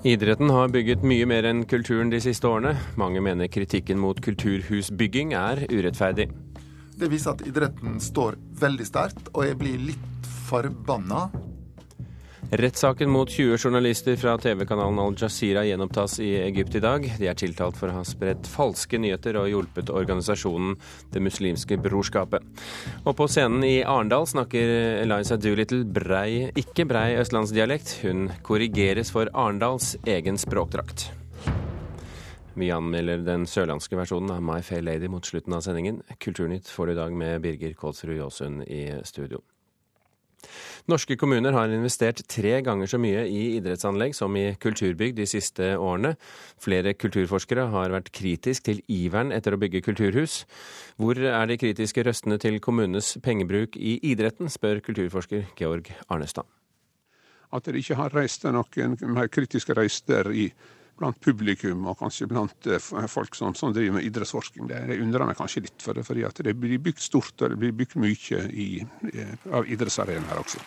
Idretten 0.00 0.48
har 0.48 0.70
bygget 0.72 1.02
mye 1.04 1.26
mer 1.28 1.44
enn 1.44 1.58
kulturen 1.68 2.08
de 2.08 2.16
siste 2.24 2.48
årene. 2.48 2.70
Mange 2.96 3.20
mener 3.20 3.50
kritikken 3.52 3.98
mot 4.00 4.16
kulturhusbygging 4.24 5.34
er 5.36 5.60
urettferdig. 5.68 6.30
Det 6.96 7.10
viser 7.12 7.34
at 7.34 7.44
idretten 7.44 7.98
står 8.00 8.38
veldig 8.62 8.86
sterkt, 8.88 9.28
og 9.34 9.44
jeg 9.44 9.58
blir 9.60 9.82
litt 9.90 10.30
forbanna 10.48 11.26
Rettssaken 12.52 13.10
mot 13.10 13.30
20 13.30 13.58
journalister 13.58 14.16
fra 14.16 14.38
TV-kanalen 14.38 14.98
Al 14.98 15.14
Jazeera 15.18 15.62
gjenopptas 15.64 16.20
i 16.20 16.32
Egypt 16.42 16.74
i 16.74 16.80
dag. 16.82 17.04
De 17.18 17.28
er 17.30 17.36
tiltalt 17.38 17.76
for 17.78 17.92
å 17.92 18.00
ha 18.00 18.02
spredt 18.02 18.48
falske 18.50 18.98
nyheter 18.98 19.38
og 19.38 19.46
hjulpet 19.52 19.92
organisasjonen 19.94 20.74
Det 21.14 21.22
muslimske 21.22 21.78
brorskapet. 21.78 22.42
Og 23.04 23.14
på 23.20 23.28
scenen 23.30 23.62
i 23.68 23.84
Arendal 23.86 24.26
snakker 24.26 24.72
Eliza 25.04 25.38
Doolittle 25.38 25.84
brei, 25.86 26.50
ikke 26.58 26.88
brei 26.90 27.14
østlandsdialekt. 27.22 28.00
Hun 28.02 28.26
korrigeres 28.42 29.14
for 29.14 29.30
Arendals 29.30 29.94
egen 30.02 30.34
språkdrakt. 30.34 31.06
Vi 32.58 32.72
anmelder 32.74 33.22
den 33.22 33.46
sørlandske 33.46 33.94
versjonen 33.94 34.34
av 34.34 34.42
My 34.42 34.58
Fair 34.66 34.82
Lady 34.82 35.06
mot 35.06 35.22
slutten 35.22 35.54
av 35.54 35.62
sendingen. 35.62 36.02
Kulturnytt 36.18 36.66
får 36.66 36.90
du 36.90 36.96
i 36.96 37.00
dag 37.04 37.14
med 37.14 37.46
Birger 37.46 37.78
Kålsrud 37.78 38.18
Jåsund 38.18 38.66
i 38.66 38.88
studio. 39.06 39.38
Norske 40.90 41.16
kommuner 41.20 41.54
har 41.54 41.72
investert 41.72 42.22
tre 42.30 42.56
ganger 42.66 42.88
så 42.90 42.98
mye 43.00 43.26
i 43.28 43.42
idrettsanlegg 43.58 44.14
som 44.16 44.36
i 44.38 44.54
kulturbygg 44.60 45.14
de 45.18 45.26
siste 45.28 45.74
årene. 45.76 46.14
Flere 46.60 46.94
kulturforskere 46.98 47.68
har 47.74 47.94
vært 47.94 48.10
kritisk 48.16 48.66
til 48.68 48.82
iveren 48.90 49.34
etter 49.36 49.54
å 49.54 49.60
bygge 49.60 49.84
kulturhus. 49.86 50.44
Hvor 51.00 51.20
er 51.20 51.46
de 51.50 51.58
kritiske 51.60 52.04
røstene 52.06 52.40
til 52.42 52.58
kommunenes 52.64 53.16
pengebruk 53.24 53.76
i 53.76 53.98
idretten, 54.12 54.50
spør 54.50 54.82
kulturforsker 54.84 55.52
Georg 55.60 55.92
Arnestad. 56.08 56.48
At 57.50 57.66
de 57.66 57.80
ikke 57.82 57.98
har 57.98 58.14
reist 58.14 58.44
noen 58.46 58.98
mer 59.10 59.30
kritiske 59.32 59.74
røster 59.74 60.30
i 60.30 60.50
blant 61.00 61.20
publikum 61.24 61.88
og 61.88 61.98
kanskje 62.00 62.28
blant 62.30 62.68
eh, 62.68 62.90
folk 63.08 63.34
som, 63.38 63.54
som 63.56 63.74
driver 63.74 63.98
med 63.98 64.06
idrettsforskning. 64.08 64.68
Det, 64.70 65.00
undrer 65.00 65.26
meg 65.28 65.38
kanskje 65.40 65.64
litt, 65.66 65.78
for 65.82 65.96
det, 65.96 66.04
fordi 66.06 66.26
at 66.28 66.44
det 66.44 66.54
blir 66.60 66.80
bygd 66.82 67.02
stort 67.02 67.34
og 67.40 67.54
det 67.54 67.60
blir 67.60 67.74
bygd 67.76 67.98
mye 68.00 68.44
i, 68.52 68.70
eh, 69.14 69.34
av 69.52 69.68
idrettsarenaer 69.68 70.44
også. 70.44 70.62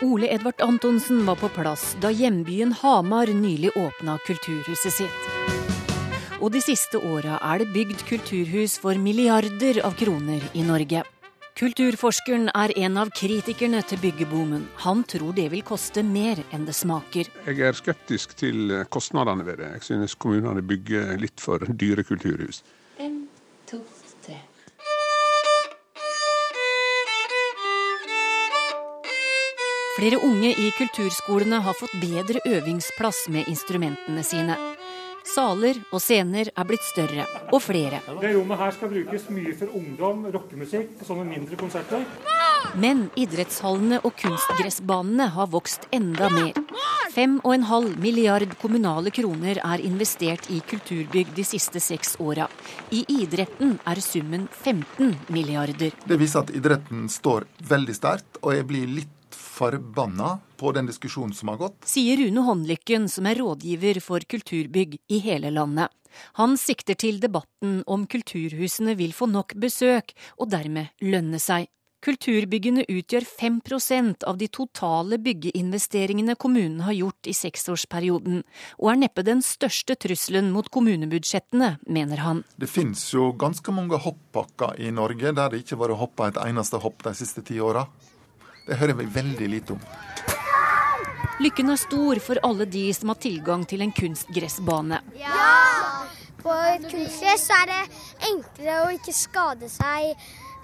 Ole 0.00 0.30
Edvard 0.32 0.62
Antonsen 0.64 1.26
var 1.26 1.36
på 1.36 1.50
plass 1.52 1.92
da 2.00 2.08
hjembyen 2.08 2.72
Hamar 2.80 3.28
nylig 3.36 3.74
åpna 3.76 4.16
kulturhuset 4.24 4.96
sitt. 4.96 5.26
Og 6.40 6.48
de 6.54 6.62
siste 6.64 6.96
åra 6.96 7.36
er 7.52 7.60
det 7.60 7.74
bygd 7.74 8.06
kulturhus 8.08 8.78
for 8.80 8.96
milliarder 8.96 9.82
av 9.84 9.98
kroner 10.00 10.40
i 10.56 10.64
Norge. 10.64 11.04
Kulturforskeren 11.60 12.46
er 12.56 12.72
en 12.80 12.94
av 12.96 13.10
kritikerne 13.12 13.82
til 13.84 13.98
byggeboomen. 14.00 14.62
Han 14.80 15.02
tror 15.04 15.34
det 15.36 15.50
vil 15.52 15.60
koste 15.60 16.00
mer 16.00 16.40
enn 16.56 16.64
det 16.64 16.72
smaker. 16.72 17.28
Jeg 17.44 17.60
er 17.68 17.76
skeptisk 17.76 18.32
til 18.40 18.72
kostnadene 18.88 19.44
ved 19.44 19.60
det. 19.60 19.68
Jeg 19.74 19.84
synes 19.90 20.14
kommunene 20.16 20.64
bygger 20.64 21.20
litt 21.20 21.36
for 21.36 21.60
dyre 21.68 22.06
kulturhus. 22.08 22.62
En, 22.96 23.26
to, 23.68 23.82
tre. 24.24 24.38
Flere 29.98 30.24
unge 30.24 30.56
i 30.56 30.72
kulturskolene 30.80 31.60
har 31.60 31.76
fått 31.76 31.92
bedre 32.00 32.40
øvingsplass 32.48 33.26
med 33.36 33.52
instrumentene 33.52 34.24
sine. 34.24 34.56
Saler 35.30 35.78
og 35.92 36.00
scener 36.02 36.50
er 36.50 36.66
blitt 36.66 36.82
større 36.82 37.26
og 37.52 37.60
flere. 37.62 38.00
Det 38.20 38.32
rommet 38.34 38.58
her 38.58 38.74
skal 38.74 38.90
brukes 38.90 39.28
mye 39.30 39.54
for 39.58 39.76
ungdom, 39.78 40.24
rockemusikk, 40.34 40.96
sånne 41.06 41.26
mindre 41.28 41.58
konserter. 41.60 42.02
Men 42.80 43.06
idrettshallene 43.18 44.00
og 44.04 44.14
kunstgressbanene 44.20 45.30
har 45.36 45.50
vokst 45.52 45.86
enda 45.94 46.28
mer. 46.34 46.58
5,5 47.14 47.96
milliard 47.98 48.52
kommunale 48.62 49.10
kroner 49.14 49.58
er 49.66 49.82
investert 49.82 50.46
i 50.50 50.60
kulturbygg 50.72 51.32
de 51.34 51.46
siste 51.46 51.82
seks 51.82 52.14
åra. 52.22 52.46
I 52.94 53.02
idretten 53.10 53.78
er 53.86 54.02
summen 54.04 54.46
15 54.62 55.16
milliarder. 55.34 55.96
Det 56.06 56.20
viser 56.20 56.44
at 56.44 56.52
idretten 56.54 57.08
står 57.10 57.48
veldig 57.70 57.96
sterkt, 57.98 58.38
og 58.42 58.54
jeg 58.54 58.68
blir 58.70 58.92
litt 59.00 59.16
forbanna 59.60 60.38
på 60.60 60.72
den 60.76 60.88
diskusjonen 60.88 61.34
som 61.36 61.52
har 61.52 61.60
gått. 61.60 61.80
Sier 61.88 62.20
Rune 62.20 62.44
Håndlykken, 62.46 63.08
som 63.12 63.28
er 63.28 63.40
rådgiver 63.40 64.00
for 64.04 64.24
kulturbygg 64.24 64.96
i 65.08 65.18
hele 65.24 65.52
landet. 65.52 65.92
Han 66.40 66.56
sikter 66.58 66.98
til 66.98 67.20
debatten 67.22 67.82
om 67.86 68.06
kulturhusene 68.10 68.96
vil 68.98 69.12
få 69.14 69.28
nok 69.30 69.54
besøk, 69.62 70.16
og 70.40 70.50
dermed 70.50 70.90
lønne 71.04 71.38
seg. 71.38 71.68
Kulturbyggene 72.00 72.86
utgjør 72.88 73.26
5% 73.28 74.24
av 74.24 74.38
de 74.40 74.46
totale 74.48 75.18
byggeinvesteringene 75.20 76.32
kommunen 76.40 76.80
har 76.86 76.96
gjort 76.96 77.28
i 77.28 77.34
seksårsperioden, 77.36 78.40
og 78.80 78.88
er 78.88 79.00
neppe 79.02 79.24
den 79.26 79.44
største 79.44 79.98
trusselen 80.00 80.48
mot 80.54 80.70
kommunebudsjettene, 80.72 81.74
mener 81.84 82.24
han. 82.24 82.40
Det 82.56 82.70
finnes 82.72 83.04
jo 83.12 83.34
ganske 83.36 83.74
mange 83.76 84.00
hoppbakker 84.00 84.80
i 84.80 84.88
Norge 84.96 85.34
der 85.36 85.52
det 85.52 85.60
ikke 85.60 85.76
har 85.76 85.84
vært 85.84 86.00
hoppa 86.00 86.30
et 86.30 86.40
eneste 86.46 86.80
hopp 86.80 87.04
de 87.04 87.12
siste 87.20 87.44
ti 87.44 87.60
åra. 87.60 87.84
Det 88.66 88.78
hører 88.80 88.98
vi 89.00 89.08
veldig 89.14 89.48
lite 89.54 89.76
om. 89.76 89.82
Lykken 91.40 91.72
er 91.72 91.80
stor 91.80 92.20
for 92.20 92.40
alle 92.44 92.66
de 92.68 92.84
som 92.92 93.12
har 93.14 93.20
tilgang 93.22 93.64
til 93.68 93.80
en 93.80 93.92
kunstgressbane. 93.96 95.00
Ja! 95.16 96.06
På 96.40 96.52
et 96.52 96.84
kunstgress 96.88 97.48
er 97.52 97.66
det 97.68 97.80
enklere 98.30 98.76
å 98.86 98.92
ikke 98.96 99.12
skade 99.16 99.68
seg 99.72 100.14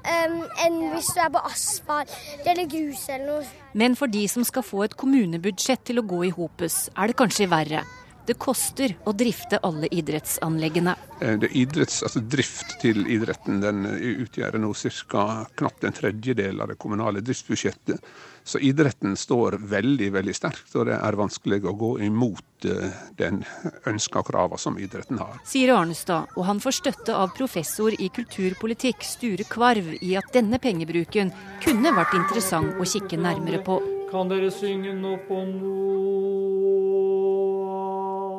um, 0.06 0.38
enn 0.64 0.78
hvis 0.94 1.10
du 1.12 1.20
er 1.20 1.32
på 1.34 1.42
asfalt 1.48 2.12
eller 2.44 2.68
grus 2.70 3.04
eller 3.12 3.26
noe. 3.30 3.50
Men 3.76 3.96
for 3.98 4.12
de 4.12 4.24
som 4.32 4.44
skal 4.44 4.64
få 4.64 4.86
et 4.86 4.96
kommunebudsjett 4.96 5.84
til 5.88 6.00
å 6.00 6.06
gå 6.08 6.22
i 6.28 6.32
hopus, 6.32 6.86
er 6.96 7.12
det 7.12 7.18
kanskje 7.20 7.48
verre. 7.52 7.84
Det 8.26 8.34
koster 8.42 8.96
å 9.06 9.12
drifte 9.14 9.60
alle 9.62 9.86
idrettsanleggene. 9.94 10.96
Eh, 11.20 11.36
det 11.38 11.52
idretts, 11.54 12.00
altså 12.02 12.20
drift 12.20 12.74
til 12.82 13.04
idretten 13.06 13.60
den 13.62 13.84
utgjør 13.86 14.58
nå 14.58 14.72
ca. 14.74 15.46
knapt 15.54 15.84
en 15.86 15.94
tredjedel 15.94 16.60
av 16.60 16.72
det 16.72 16.78
kommunale 16.82 17.22
driftsbudsjettet. 17.22 18.02
Så 18.46 18.58
idretten 18.58 19.16
står 19.16 19.58
veldig 19.58 20.10
veldig 20.14 20.34
sterkt, 20.34 20.74
og 20.74 20.86
det 20.90 20.98
er 20.98 21.18
vanskelig 21.18 21.60
å 21.66 21.74
gå 21.78 21.92
imot 22.06 22.66
eh, 22.66 22.98
den 23.18 23.44
ønska 23.86 24.22
krava 24.26 24.58
som 24.58 24.78
idretten 24.78 25.22
har. 25.22 25.38
Sier 25.46 25.76
Arnestad, 25.76 26.34
og 26.34 26.50
han 26.50 26.62
får 26.62 26.80
støtte 26.80 27.14
av 27.14 27.30
professor 27.38 27.94
i 27.94 28.10
kulturpolitikk 28.10 29.06
Sture 29.06 29.46
Kvarv 29.46 29.94
i 30.00 30.16
at 30.18 30.34
denne 30.34 30.58
pengebruken 30.58 31.30
kunne 31.62 31.94
vært 31.94 32.18
interessant 32.18 32.74
å 32.74 32.86
kikke 32.86 33.22
nærmere 33.22 33.62
på. 33.66 33.78
Kan 34.10 34.30
dere 34.30 34.50
synge 34.54 34.94
nå 34.98 35.14
på 35.26 35.42
noe 35.50 36.75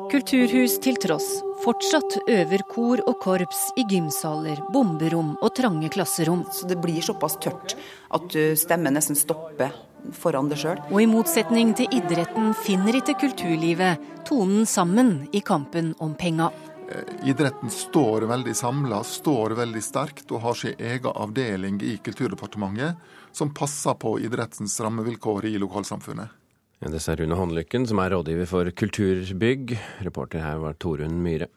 Kulturhus 0.08 0.78
til 0.80 0.96
tross, 1.02 1.26
fortsatt 1.60 2.14
øver 2.32 2.62
kor 2.70 3.02
og 3.04 3.18
korps 3.20 3.66
i 3.76 3.84
gymsaler, 3.90 4.62
bomberom 4.72 5.34
og 5.36 5.52
trange 5.58 5.90
klasserom. 5.92 6.46
Så 6.52 6.64
det 6.70 6.78
blir 6.80 7.04
såpass 7.04 7.36
tørt 7.44 7.74
at 8.16 8.38
stemmen 8.56 8.96
nesten 8.96 9.18
stopper 9.18 9.74
foran 10.16 10.48
det 10.48 10.60
sjøl. 10.62 10.80
Og 10.88 11.02
i 11.02 11.10
motsetning 11.10 11.74
til 11.76 11.92
idretten 11.92 12.54
finner 12.64 12.96
ikke 12.96 13.18
kulturlivet 13.20 14.24
tonen 14.28 14.64
sammen 14.68 15.28
i 15.32 15.44
kampen 15.44 15.92
om 16.00 16.16
penga. 16.16 16.48
Eh, 16.88 17.28
idretten 17.28 17.70
står 17.70 18.24
veldig 18.30 18.56
samla, 18.56 19.02
står 19.04 19.58
veldig 19.60 19.84
sterkt 19.84 20.32
og 20.32 20.40
har 20.46 20.56
sin 20.56 20.78
egen 20.78 21.12
avdeling 21.12 21.82
i 21.84 21.98
Kulturdepartementet 22.00 22.96
som 23.32 23.52
passer 23.54 24.00
på 24.00 24.16
idrettens 24.24 24.80
rammevilkår 24.80 25.50
i 25.52 25.58
lokalsamfunnet. 25.60 26.37
Ja, 26.78 26.90
det 26.92 27.00
sa 27.02 27.16
Rune 27.18 27.34
Håndlykken, 27.34 27.88
som 27.90 27.98
er 27.98 28.12
rådgiver 28.14 28.46
for 28.46 28.68
Kulturbygg. 28.70 29.72
Reporter 30.06 30.44
her 30.44 30.60
var 30.62 30.76
Torunn 30.78 31.16
Myhre. 31.24 31.48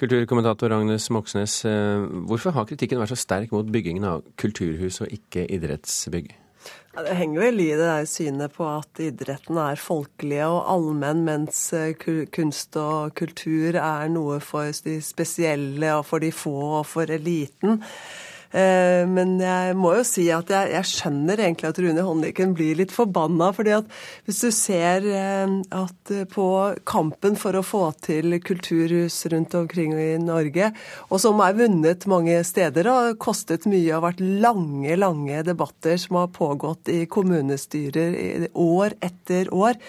Kulturkommentator 0.00 0.72
Agnes 0.72 1.10
Moxnes, 1.12 1.64
eh, 1.68 2.00
hvorfor 2.26 2.50
har 2.56 2.64
kritikken 2.64 2.98
vært 2.98 3.12
så 3.12 3.20
sterk 3.20 3.52
mot 3.52 3.68
byggingen 3.68 4.04
av 4.08 4.24
kulturhus 4.40 5.02
og 5.04 5.12
ikke 5.12 5.44
idrettsbygg? 5.52 6.32
Det 6.92 7.14
henger 7.16 7.40
vel 7.40 7.60
i 7.60 7.68
det 7.76 7.84
der 7.84 8.08
synet 8.08 8.56
på 8.56 8.64
at 8.68 9.00
idretten 9.04 9.60
er 9.60 9.76
folkelig 9.80 10.42
og 10.46 10.64
allmenn, 10.74 11.22
mens 11.28 11.60
eh, 11.76 11.92
kunst 12.32 12.76
og 12.80 13.14
kultur 13.14 13.76
er 13.76 14.10
noe 14.12 14.40
for 14.40 14.72
de 14.84 14.98
spesielle 15.04 15.92
og 15.92 16.06
for 16.08 16.24
de 16.24 16.32
få 16.32 16.56
og 16.80 16.86
for 16.88 17.12
eliten. 17.12 17.82
Eh, 18.52 19.02
men 19.08 19.38
jeg 19.40 19.76
må 19.80 19.94
jo 19.96 20.04
si 20.06 20.26
at 20.32 20.50
jeg, 20.52 20.72
jeg 20.74 20.88
skjønner 20.90 21.40
egentlig 21.40 21.70
at 21.70 21.80
Rune 21.80 22.04
Håndlykken 22.04 22.52
blir 22.56 22.76
litt 22.82 22.92
forbanna. 22.92 23.50
fordi 23.56 23.74
at 23.78 23.88
hvis 24.26 24.42
du 24.44 24.50
ser 24.52 25.06
eh, 25.08 25.54
at 25.72 26.12
på 26.32 26.48
kampen 26.88 27.38
for 27.40 27.56
å 27.56 27.64
få 27.64 27.84
til 28.04 28.36
kulturhus 28.44 29.22
rundt 29.32 29.56
omkring 29.56 29.94
i 29.96 30.10
Norge, 30.20 30.72
og 31.08 31.22
som 31.22 31.40
er 31.44 31.56
vunnet 31.56 32.06
mange 32.10 32.36
steder, 32.44 32.90
og 32.92 33.20
kostet 33.22 33.68
mye 33.70 33.96
og 33.96 34.06
vært 34.08 34.20
lange, 34.20 34.98
lange 35.00 35.42
debatter 35.46 35.96
som 36.00 36.20
har 36.20 36.32
pågått 36.36 36.92
i 36.92 37.04
kommunestyrer 37.10 38.50
år 38.52 38.98
etter 39.00 39.48
år. 39.54 39.80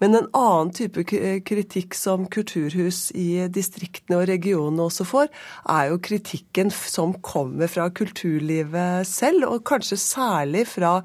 Men 0.00 0.16
en 0.16 0.28
annen 0.36 0.70
type 0.72 1.04
kritikk 1.04 1.94
som 1.96 2.24
kulturhus 2.32 3.10
i 3.12 3.44
distriktene 3.52 4.16
og 4.22 4.30
regionene 4.30 4.86
også 4.86 5.04
får, 5.04 5.28
er 5.68 5.90
jo 5.90 6.00
kritikken 6.00 6.72
som 6.72 7.12
kommer 7.20 7.68
fra 7.70 7.90
kulturlivet 8.00 9.08
selv, 9.08 9.46
og 9.52 9.62
kanskje 9.68 10.00
særlig 10.00 10.66
fra 10.72 10.98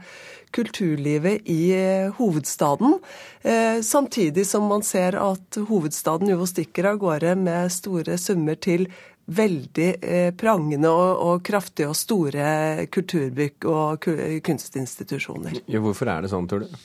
kulturlivet 0.56 1.50
i 1.52 1.74
eh, 1.76 2.14
hovedstaden. 2.16 3.00
Eh, 3.42 3.82
samtidig 3.82 4.48
som 4.48 4.70
man 4.72 4.84
ser 4.84 5.18
at 5.20 5.60
hovedstaden 5.70 6.32
jo 6.32 6.48
stikker 6.48 6.92
av 6.94 7.02
gårde 7.02 7.36
med 7.44 7.74
store 7.74 8.18
summer 8.22 8.56
til 8.56 8.88
veldig 9.26 9.90
eh, 10.06 10.32
prangende 10.38 10.92
og, 10.94 11.12
og, 11.28 11.44
kraftige 11.46 11.90
og 11.90 11.98
store 11.98 12.88
kulturbygg 12.94 13.68
og 13.72 14.10
kunstinstitusjoner. 14.46 15.64
Ja, 15.66 15.82
hvorfor 15.84 16.14
er 16.14 16.26
det 16.26 16.34
sånn, 16.34 16.50
tror 16.50 16.66
du? 16.66 16.82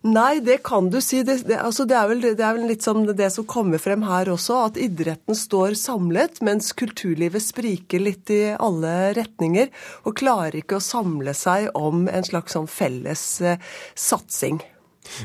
Nei, 0.00 0.40
det 0.40 0.62
kan 0.64 0.86
du 0.88 0.96
si. 1.04 1.18
Det, 1.22 1.42
det, 1.44 1.58
altså 1.60 1.84
det, 1.84 1.96
er, 1.98 2.08
vel, 2.08 2.22
det 2.24 2.40
er 2.40 2.54
vel 2.56 2.70
litt 2.70 2.84
som 2.86 3.02
det 3.04 3.28
som 3.34 3.44
kommer 3.44 3.80
frem 3.82 4.06
her 4.08 4.30
også, 4.32 4.56
at 4.70 4.80
idretten 4.80 5.36
står 5.36 5.76
samlet, 5.76 6.40
mens 6.40 6.72
kulturlivet 6.72 7.44
spriker 7.44 8.00
litt 8.00 8.32
i 8.32 8.54
alle 8.56 9.12
retninger 9.18 9.68
og 10.08 10.16
klarer 10.22 10.62
ikke 10.62 10.78
å 10.78 10.84
samle 10.84 11.36
seg 11.36 11.68
om 11.76 12.08
en 12.08 12.24
slags 12.24 12.56
sånn 12.56 12.70
felles 12.70 13.24
eh, 13.44 13.60
satsing. 13.92 14.62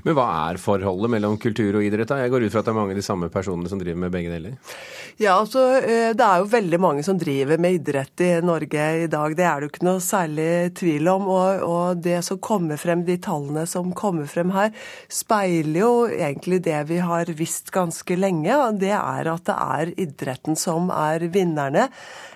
Men 0.05 0.17
hva 0.17 0.27
er 0.49 0.59
forholdet 0.61 1.11
mellom 1.15 1.37
kultur 1.41 1.79
og 1.79 1.85
idrett? 1.85 2.09
da? 2.09 2.19
Jeg 2.23 2.33
går 2.33 2.45
ut 2.45 2.53
fra 2.53 2.63
at 2.63 2.67
det 2.67 2.73
er 2.73 2.77
mange 2.79 2.95
av 2.95 2.99
de 2.99 3.05
samme 3.05 3.29
personene 3.33 3.71
som 3.71 3.81
driver 3.81 4.01
med 4.05 4.13
begge 4.13 4.33
deler? 4.33 4.57
Ja, 5.21 5.37
altså 5.37 5.63
eh, 5.79 6.11
det 6.17 6.25
er 6.25 6.41
jo 6.41 6.49
veldig 6.51 6.79
mange 6.83 7.05
som 7.07 7.19
driver 7.19 7.61
med 7.61 7.77
idrett 7.79 8.25
i 8.25 8.31
Norge 8.43 8.87
i 9.05 9.07
dag. 9.11 9.35
Det 9.37 9.47
er 9.47 9.61
det 9.61 9.67
jo 9.67 9.73
ikke 9.73 9.87
noe 9.87 10.03
særlig 10.03 10.49
tvil 10.79 11.09
om. 11.11 11.29
Og, 11.31 11.65
og 11.65 12.03
det 12.03 12.19
som 12.27 12.41
kommer 12.43 12.79
frem, 12.81 13.05
de 13.07 13.17
tallene 13.23 13.65
som 13.69 13.93
kommer 13.95 14.29
frem 14.29 14.51
her, 14.55 14.71
speiler 15.11 15.81
jo 15.81 15.93
egentlig 16.11 16.61
det 16.65 16.81
vi 16.91 17.01
har 17.03 17.31
visst 17.37 17.71
ganske 17.75 18.19
lenge. 18.19 18.59
Det 18.81 18.93
er 18.95 19.31
at 19.31 19.47
det 19.47 19.55
er 19.55 19.93
idretten 20.07 20.59
som 20.59 20.91
er 20.93 21.27
vinnerne. 21.31 21.89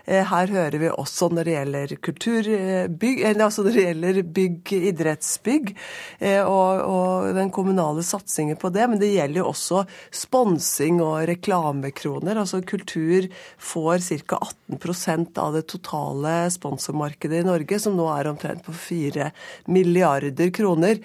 Eh, 0.10 0.24
her 0.25 0.50
hører 0.50 0.80
vi 0.81 0.90
også 0.90 1.30
når 1.34 1.45
det 1.45 1.56
gjelder 1.56 1.95
kulturbygg, 2.07 3.22
eller 3.30 3.45
altså 3.45 3.66
når 3.66 3.75
det 3.75 3.84
gjelder 3.86 4.22
bygg, 4.40 4.74
idrettsbygg 4.94 5.74
eh, 5.74 6.42
og, 6.42 6.81
og 6.90 7.38
den 7.39 7.51
kommunale 7.56 8.03
satsingen 8.06 8.59
på 8.59 8.71
det. 8.75 8.86
Men 8.91 9.01
det 9.01 9.12
gjelder 9.13 9.41
jo 9.41 9.50
også 9.50 9.83
sponsing 10.12 11.01
og 11.06 11.24
reklamekroner. 11.30 12.39
Altså 12.39 12.62
kultur 12.62 13.30
får 13.57 14.06
ca. 14.27 14.39
18% 14.69 15.41
av 15.41 15.57
det 15.57 15.65
totale 15.71 16.36
sponsormarkedet 16.53 17.41
i 17.41 17.47
Norge, 17.47 17.81
som 17.81 17.97
nå 17.97 18.07
er 18.13 18.30
omtrent 18.31 18.65
på 18.65 18.75
4 18.75 19.31
milliarder 19.71 20.53
kroner. 20.56 21.01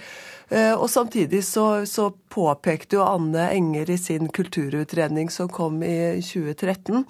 Eh, 0.49 0.75
og 0.75 0.91
samtidig 0.91 1.45
så, 1.45 1.87
så, 1.87 2.13
påpekte 2.35 2.97
jo 2.97 3.05
Anne 3.07 3.45
Enger 3.55 3.93
i 3.95 3.97
sin 3.99 4.27
kulturutredning 4.35 5.29
som 5.31 5.47
kom 5.47 5.85
i 5.87 6.19
2013, 6.19 7.05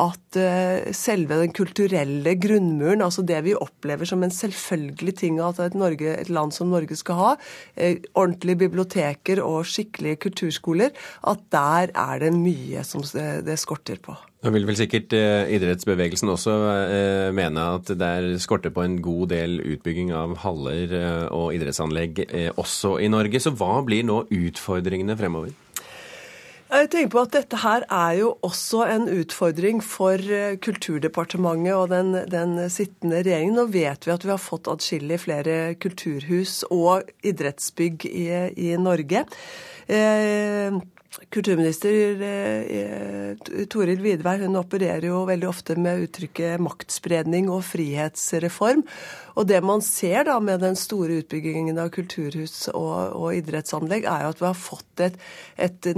at 0.00 0.38
eh, 0.40 0.90
selve 0.96 1.38
den 1.40 1.54
kulturelle 1.54 2.34
grunnmuren, 2.40 3.04
altså 3.04 3.24
det 3.26 3.40
vi 3.46 3.56
opplever 3.56 4.08
som 4.08 4.24
en 4.24 4.34
selvfølgelig 4.34 5.16
ting 5.20 5.40
at 5.44 5.60
et, 5.62 5.78
Norge, 5.78 6.16
et 6.20 6.32
land 6.32 6.54
som 6.56 6.72
Norge 6.72 6.98
skal 6.98 7.20
ha, 7.20 7.32
eh, 7.76 8.02
ordentlige 8.14 8.64
biblioteker 8.66 9.42
og 9.44 9.64
skikkelige 9.70 10.22
kulturskoler, 10.26 10.94
at 11.30 11.48
der 11.54 11.94
er 11.94 12.22
det 12.24 12.34
mye 12.36 12.84
som 12.86 13.04
det 13.04 13.58
skorter 13.60 14.00
på. 14.02 14.16
Nå 14.44 14.50
vil 14.52 14.66
vel 14.68 14.76
sikkert 14.76 15.14
eh, 15.16 15.48
idrettsbevegelsen 15.56 16.28
også 16.28 16.54
eh, 16.68 17.30
mene 17.32 17.62
at 17.78 17.88
det 17.96 18.08
er 18.18 18.26
skorter 18.42 18.74
på 18.76 18.84
en 18.84 18.98
god 19.00 19.30
del 19.32 19.56
utbygging 19.62 20.12
av 20.12 20.34
haller 20.42 20.92
eh, 20.98 21.24
og 21.32 21.54
idrettsanlegg 21.56 22.26
også 22.52 22.98
i 23.00 23.08
Norge. 23.08 23.40
Så 23.40 23.54
hva 23.56 23.78
blir 23.86 24.04
nå 24.04 24.26
utfordringene 24.28 25.16
fremover? 25.16 25.54
Jeg 26.70 26.88
tenker 26.90 27.10
på 27.12 27.22
at 27.22 27.34
Dette 27.34 27.58
her 27.60 27.84
er 27.92 28.14
jo 28.18 28.30
også 28.46 28.86
en 28.88 29.04
utfordring 29.12 29.82
for 29.84 30.20
Kulturdepartementet 30.64 31.76
og 31.76 31.90
den, 31.92 32.16
den 32.32 32.56
sittende 32.72 33.20
regjeringen. 33.20 33.58
Nå 33.58 33.66
vet 33.74 34.08
vi 34.08 34.14
at 34.14 34.24
vi 34.24 34.32
har 34.32 34.42
fått 34.42 34.70
adskillig 34.72 35.20
flere 35.26 35.58
kulturhus 35.78 36.62
og 36.72 37.12
idrettsbygg 37.26 38.08
i, 38.08 38.26
i 38.56 38.74
Norge. 38.80 39.26
Eh, 39.86 40.82
Kulturminister 41.30 42.22
eh, 42.26 43.36
Toril 43.70 44.00
Vidvei 44.02 44.34
hun 44.40 44.58
opererer 44.58 45.06
jo 45.06 45.20
veldig 45.28 45.46
ofte 45.46 45.76
med 45.78 46.02
uttrykket 46.08 46.62
maktspredning 46.62 47.46
og 47.54 47.62
frihetsreform. 47.68 48.82
Og 49.38 49.46
det 49.46 49.60
man 49.66 49.82
ser 49.84 50.26
da 50.26 50.40
med 50.42 50.64
den 50.64 50.78
store 50.78 51.20
utbyggingen 51.22 51.78
av 51.78 51.92
kulturhus 51.94 52.66
og, 52.72 53.14
og 53.14 53.38
idrettsanlegg, 53.38 54.08
er 54.10 54.26
jo 54.26 54.34
at 54.34 54.42
vi 54.42 54.48
har 54.48 54.58
fått 54.58 55.04
et, 55.06 55.20
et 55.54 55.90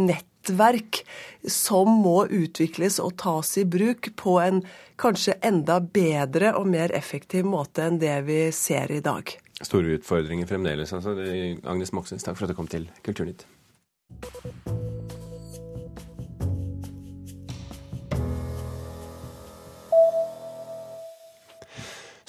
nettverk 0.47 1.05
som 1.47 1.89
må 2.03 2.27
utvikles 2.27 2.99
og 3.01 3.17
tas 3.19 3.57
i 3.59 3.65
bruk 3.65 4.11
på 4.17 4.39
en 4.41 4.63
kanskje 4.97 5.37
enda 5.43 5.81
bedre 5.81 6.55
og 6.57 6.67
mer 6.67 6.93
effektiv 6.93 7.45
måte 7.45 7.87
enn 7.87 7.99
det 7.99 8.25
vi 8.27 8.53
ser 8.53 8.91
i 8.93 9.01
dag. 9.01 9.23
Store 9.63 9.97
utfordringer 9.97 10.47
fremdeles. 10.47 10.93
Altså. 10.93 11.17
Agnes 11.65 11.93
Moxnes, 11.93 12.23
takk 12.23 12.37
for 12.37 12.47
at 12.47 12.53
du 12.53 12.57
kom 12.57 12.69
til 12.69 12.89
Kulturnytt. 13.03 13.47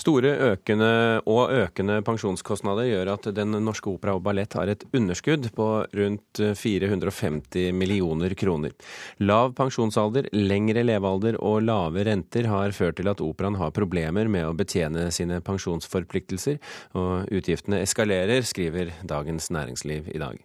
Store 0.07 0.29
økende 0.53 0.89
og 1.27 1.51
økende 1.51 1.97
pensjonskostnader 2.07 2.85
gjør 2.87 3.09
at 3.17 3.25
Den 3.35 3.57
norske 3.65 3.89
opera 3.91 4.13
og 4.15 4.21
ballett 4.23 4.55
har 4.55 4.69
et 4.71 4.85
underskudd 4.95 5.49
på 5.57 5.65
rundt 5.99 6.39
450 6.55 7.73
millioner 7.75 8.31
kroner. 8.39 8.71
Lav 9.19 9.51
pensjonsalder, 9.57 10.29
lengre 10.31 10.85
levealder 10.87 11.35
og 11.43 11.59
lave 11.67 12.07
renter 12.07 12.47
har 12.47 12.71
ført 12.71 13.01
til 13.01 13.11
at 13.11 13.19
operaen 13.19 13.59
har 13.59 13.75
problemer 13.75 14.31
med 14.31 14.47
å 14.47 14.55
betjene 14.55 15.09
sine 15.11 15.41
pensjonsforpliktelser, 15.43 16.61
og 16.95 17.27
utgiftene 17.27 17.83
eskalerer, 17.83 18.47
skriver 18.47 18.95
Dagens 19.03 19.51
Næringsliv 19.51 20.07
i 20.15 20.23
dag. 20.23 20.39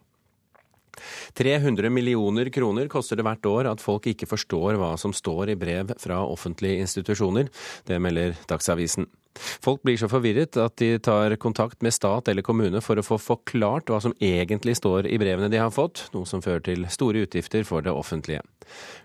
300 1.38 1.86
millioner 1.94 2.50
kroner 2.50 2.90
koster 2.90 3.16
det 3.16 3.30
hvert 3.30 3.46
år 3.46 3.70
at 3.70 3.80
folk 3.80 4.10
ikke 4.10 4.26
forstår 4.28 4.74
hva 4.82 4.96
som 4.98 5.14
står 5.14 5.54
i 5.54 5.60
brev 5.60 5.94
fra 6.02 6.18
offentlige 6.26 6.82
institusjoner. 6.82 7.46
Det 7.86 8.02
melder 8.02 8.34
Dagsavisen. 8.50 9.06
Folk 9.34 9.82
blir 9.82 9.96
så 9.96 10.08
forvirret 10.12 10.56
at 10.60 10.76
de 10.80 10.98
tar 11.02 11.36
kontakt 11.40 11.82
med 11.82 11.94
stat 11.94 12.28
eller 12.28 12.44
kommune 12.44 12.82
for 12.84 13.00
å 13.00 13.06
få 13.06 13.18
forklart 13.20 13.88
hva 13.90 14.00
som 14.04 14.14
egentlig 14.20 14.76
står 14.78 15.08
i 15.08 15.18
brevene 15.20 15.50
de 15.52 15.60
har 15.62 15.72
fått, 15.72 16.08
noe 16.12 16.28
som 16.28 16.44
fører 16.44 16.64
til 16.66 16.86
store 16.92 17.24
utgifter 17.26 17.64
for 17.68 17.84
det 17.84 17.94
offentlige. 17.94 18.44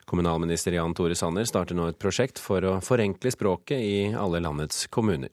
Kommunalminister 0.07 0.75
Jan 0.75 0.95
Tore 0.97 1.15
Sanner 1.15 1.47
starter 1.47 1.77
nå 1.77 1.89
et 1.91 1.99
prosjekt 2.01 2.41
for 2.43 2.63
å 2.63 2.77
forenkle 2.83 3.31
språket 3.33 3.79
i 3.79 3.97
alle 4.15 4.43
landets 4.43 4.87
kommuner. 4.91 5.31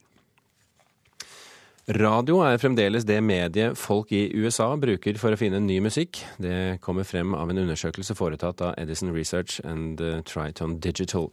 Radio 1.85 2.39
er 2.41 2.57
fremdeles 2.57 3.05
det 3.05 3.19
mediet 3.21 3.77
folk 3.77 4.09
i 4.17 4.31
USA 4.33 4.71
bruker 4.81 5.19
for 5.21 5.35
å 5.35 5.37
finne 5.37 5.59
ny 5.61 5.83
musikk. 5.85 6.23
Det 6.41 6.79
kommer 6.81 7.05
frem 7.05 7.35
av 7.37 7.51
en 7.53 7.61
undersøkelse 7.61 8.17
foretatt 8.17 8.63
av 8.65 8.79
Edison 8.81 9.13
Research 9.13 9.59
and 9.69 10.01
uh, 10.01 10.23
Triton 10.25 10.79
Digital. 10.81 11.29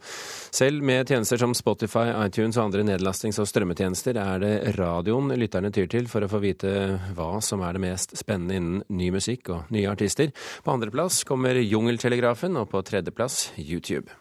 Selv 0.52 0.84
med 0.84 1.08
tjenester 1.08 1.40
som 1.40 1.56
Spotify, 1.56 2.10
iTunes 2.26 2.58
og 2.58 2.66
andre 2.66 2.84
nedlastings- 2.84 3.40
og 3.40 3.48
strømmetjenester 3.48 4.20
er 4.20 4.44
det 4.44 4.52
radioen 4.76 5.32
lytterne 5.40 5.72
tyr 5.72 5.88
til 5.88 6.10
for 6.12 6.26
å 6.26 6.28
få 6.28 6.42
vite 6.44 6.74
hva 7.16 7.30
som 7.40 7.64
er 7.64 7.78
det 7.78 7.84
mest 7.86 8.12
spennende 8.20 8.60
innen 8.60 8.84
ny 8.92 9.08
musikk 9.16 9.54
og 9.56 9.72
nye 9.72 9.88
artister. 9.88 10.36
På 10.60 10.76
andreplass 10.76 11.22
kommer 11.24 11.56
Jungeltelegrafen, 11.64 12.60
og 12.60 12.68
på 12.74 12.84
tredjeplass 12.84 13.54
YouTube. 13.56 14.12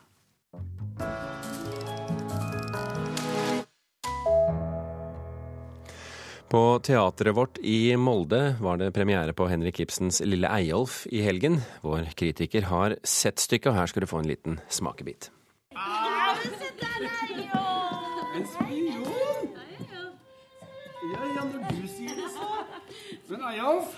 På 6.51 6.79
teatret 6.84 7.36
vårt 7.36 7.58
i 7.58 7.96
Molde 7.96 8.55
var 8.60 8.75
det 8.77 8.89
premiere 8.91 9.31
på 9.31 9.46
Henrik 9.48 9.79
Ibsens 9.79 10.17
Lille 10.25 10.50
Eyolf 10.51 11.05
i 11.08 11.22
helgen. 11.24 11.62
Vår 11.79 12.10
kritiker 12.20 12.65
har 12.67 12.98
sett 13.08 13.39
stykket, 13.39 13.70
og 13.72 13.77
her 13.77 13.88
skal 13.88 14.03
du 14.03 14.08
få 14.12 14.20
en 14.20 14.27
liten 14.27 14.58
smakebit. 14.67 15.29
Ah, 15.79 16.36
en 18.36 18.46
spion? 18.51 19.08
Ja, 21.13 21.22
ja, 21.38 21.41
når 21.53 21.72
du 21.72 21.88
sier 21.88 22.20
det, 22.20 22.27
så. 22.36 22.50
Men 23.31 23.48
Eyolf, 23.53 23.96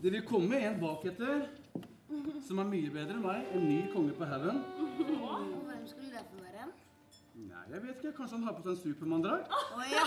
det 0.00 0.16
vil 0.16 0.24
komme 0.24 0.56
en 0.64 0.80
baketter 0.80 1.50
som 2.48 2.64
er 2.64 2.72
mye 2.72 2.88
bedre 2.96 3.18
enn 3.18 3.26
meg. 3.28 3.44
En 3.52 3.68
ny 3.68 3.82
konge 3.92 4.16
på 4.16 4.24
haugen. 4.32 4.64
Hvem 4.96 5.84
skulle 5.84 6.16
det 6.16 6.24
få 6.32 6.40
være? 6.40 6.57
Nei, 7.38 7.60
jeg 7.70 7.82
vet 7.84 8.00
ikke. 8.00 8.16
Kanskje 8.16 8.34
han 8.34 8.46
har 8.48 8.54
på 8.56 8.64
seg 8.64 8.72
en 8.72 8.78
Supermann-drakt? 8.82 9.52
Oh, 9.54 9.82
ja. 9.86 10.02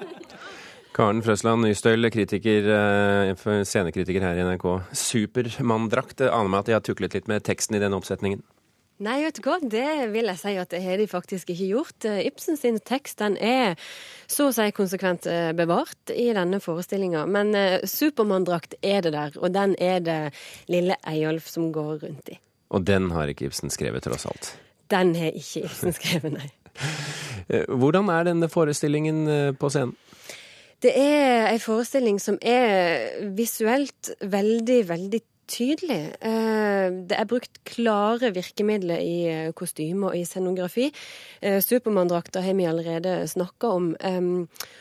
Karen 0.96 1.22
Frøsland 1.24 1.64
Nystøl, 1.64 2.10
kritiker, 2.12 2.68
eh, 2.74 3.30
scenekritiker 3.64 4.26
her 4.26 4.36
i 4.36 4.44
NRK. 4.44 4.66
Supermann-drakt. 4.92 6.20
Aner 6.28 6.52
meg 6.52 6.60
at 6.60 6.68
de 6.68 6.76
har 6.76 6.84
tuklet 6.84 7.16
litt 7.16 7.30
med 7.30 7.46
teksten 7.48 7.78
i 7.78 7.80
den 7.80 7.96
oppsetningen? 7.96 8.44
Nei, 9.00 9.16
vet 9.24 9.40
du 9.40 9.46
hva, 9.46 9.56
det 9.64 10.12
vil 10.12 10.28
jeg 10.28 10.42
si 10.42 10.54
at 10.60 10.74
det 10.74 10.82
har 10.84 11.00
de 11.00 11.08
faktisk 11.08 11.54
ikke 11.54 11.72
gjort. 11.72 12.04
Eh, 12.04 12.20
Ibsen 12.28 12.60
sin 12.60 12.76
tekst 12.84 13.22
den 13.24 13.40
er 13.40 13.80
så 14.28 14.50
å 14.50 14.54
si 14.54 14.68
konsekvent 14.76 15.24
eh, 15.30 15.54
bevart 15.56 16.12
i 16.12 16.28
denne 16.36 16.60
forestillinga. 16.60 17.24
Men 17.32 17.56
Supermann-drakt 17.88 18.76
er 18.84 19.06
det 19.08 19.16
der, 19.16 19.40
og 19.40 19.56
den 19.56 19.72
er 19.80 20.04
det 20.04 20.22
lille 20.68 21.00
Eyolf 21.08 21.48
som 21.48 21.72
går 21.72 22.02
rundt 22.04 22.34
i. 22.36 22.42
Og 22.76 22.84
den 22.84 23.08
har 23.16 23.32
ikke 23.32 23.48
Ibsen 23.48 23.72
skrevet, 23.72 24.04
tross 24.04 24.28
alt? 24.28 24.58
Den 24.90 25.14
har 25.16 25.36
ikke 25.36 25.64
Ibsen 25.66 25.94
skrevet, 25.96 26.32
nei. 26.34 26.48
Hvordan 27.80 28.08
er 28.14 28.28
denne 28.30 28.48
forestillingen 28.50 29.24
på 29.58 29.70
scenen? 29.72 29.96
Det 30.80 30.92
er 30.96 31.50
en 31.50 31.60
forestilling 31.60 32.20
som 32.22 32.38
er 32.40 33.26
visuelt 33.36 34.14
veldig, 34.22 34.78
veldig 34.88 35.20
tydelig. 35.50 35.98
Eh, 36.22 36.86
det 37.10 37.16
er 37.16 37.28
brukt 37.28 37.60
klare 37.68 38.30
virkemidler 38.36 39.02
i 39.02 39.16
eh, 39.30 39.50
kostyme 39.56 40.10
og 40.10 40.16
i 40.18 40.24
scenografi. 40.28 40.88
Supermanndrakter 41.40 42.44
har 42.44 42.56
vi 42.58 42.66
allerede 42.68 43.14
snakka 43.28 43.68
om. 43.72 43.86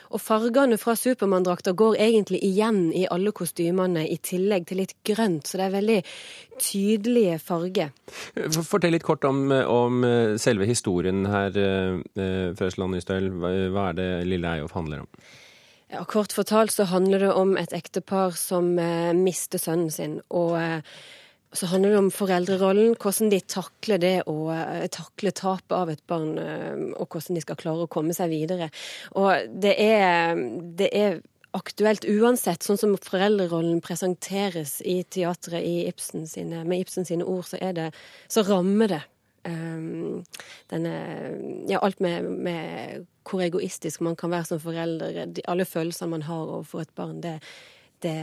Og 0.10 0.20
fargene 0.20 0.76
fra 0.82 0.96
Supermann-drakter 1.00 1.76
går 1.78 1.96
egentlig 2.04 2.42
igjen 2.44 2.90
i 2.92 3.06
alle 3.08 3.32
kostymene, 3.32 4.04
i 4.04 4.18
tillegg 4.20 4.68
til 4.68 4.82
litt 4.82 4.96
grønt. 5.08 5.48
Så 5.48 5.60
det 5.60 5.68
er 5.70 5.76
veldig 5.78 5.98
tydelige 6.60 7.40
farger. 7.40 7.94
Fortell 8.60 8.92
litt 8.98 9.08
kort 9.08 9.24
om, 9.30 9.46
om 9.50 10.04
selve 10.42 10.68
historien 10.68 11.24
her, 11.32 11.56
Frøsland 12.60 12.98
Nystøl. 12.98 13.32
Hva 13.40 13.92
er 13.94 14.02
det 14.02 14.10
Lille 14.28 14.58
Eyolf 14.58 14.76
handler 14.76 15.06
om? 15.06 15.14
Ja, 15.90 16.04
Kort 16.06 16.34
fortalt 16.38 16.72
så 16.76 16.86
handler 16.86 17.24
det 17.24 17.32
om 17.34 17.56
et 17.58 17.74
ektepar 17.74 18.36
som 18.38 18.76
eh, 18.78 19.10
mister 19.18 19.62
sønnen 19.62 19.90
sin. 19.90 20.20
Og 20.30 20.54
eh, 20.60 20.84
så 21.58 21.66
handler 21.72 21.96
det 21.96 22.02
om 22.04 22.12
foreldrerollen, 22.14 22.94
hvordan 23.02 23.32
de 23.34 23.40
takler 23.50 24.02
det 24.02 24.14
å 24.30 24.52
eh, 24.54 24.86
takle 24.94 25.34
tapet 25.34 25.74
av 25.74 25.90
et 25.90 26.04
barn, 26.10 26.38
eh, 26.38 26.86
og 26.94 27.10
hvordan 27.10 27.40
de 27.40 27.42
skal 27.42 27.58
klare 27.58 27.88
å 27.88 27.92
komme 27.92 28.14
seg 28.14 28.30
videre. 28.30 28.70
Og 29.18 29.50
det 29.50 29.74
er, 29.82 30.38
det 30.78 30.92
er 30.94 31.22
aktuelt 31.58 32.06
uansett, 32.06 32.62
sånn 32.62 32.78
som 32.78 32.94
foreldrerollen 33.02 33.82
presenteres 33.82 34.78
i 34.86 35.02
teatret 35.10 35.66
i 35.66 35.88
Ibsen 35.90 36.30
sine, 36.30 36.62
med 36.70 36.86
Ibsen 36.86 37.10
sine 37.10 37.26
ord, 37.26 37.48
så, 37.50 37.58
det, 37.74 37.90
så 38.30 38.46
rammer 38.46 38.94
det 38.94 39.02
um, 39.50 40.22
denne 40.72 40.94
Ja, 41.70 41.80
alt 41.82 42.00
med, 42.00 42.26
med 42.26 43.06
hvor 43.30 43.44
egoistisk 43.46 44.02
man 44.02 44.16
kan 44.18 44.32
være 44.32 44.46
som 44.46 44.60
forelder. 44.60 45.28
alle 45.48 45.66
følelsene 45.66 46.10
man 46.10 46.26
har 46.26 46.46
overfor 46.46 46.82
et 46.82 46.96
barn, 46.96 47.22
det, 47.22 47.40
det, 48.02 48.16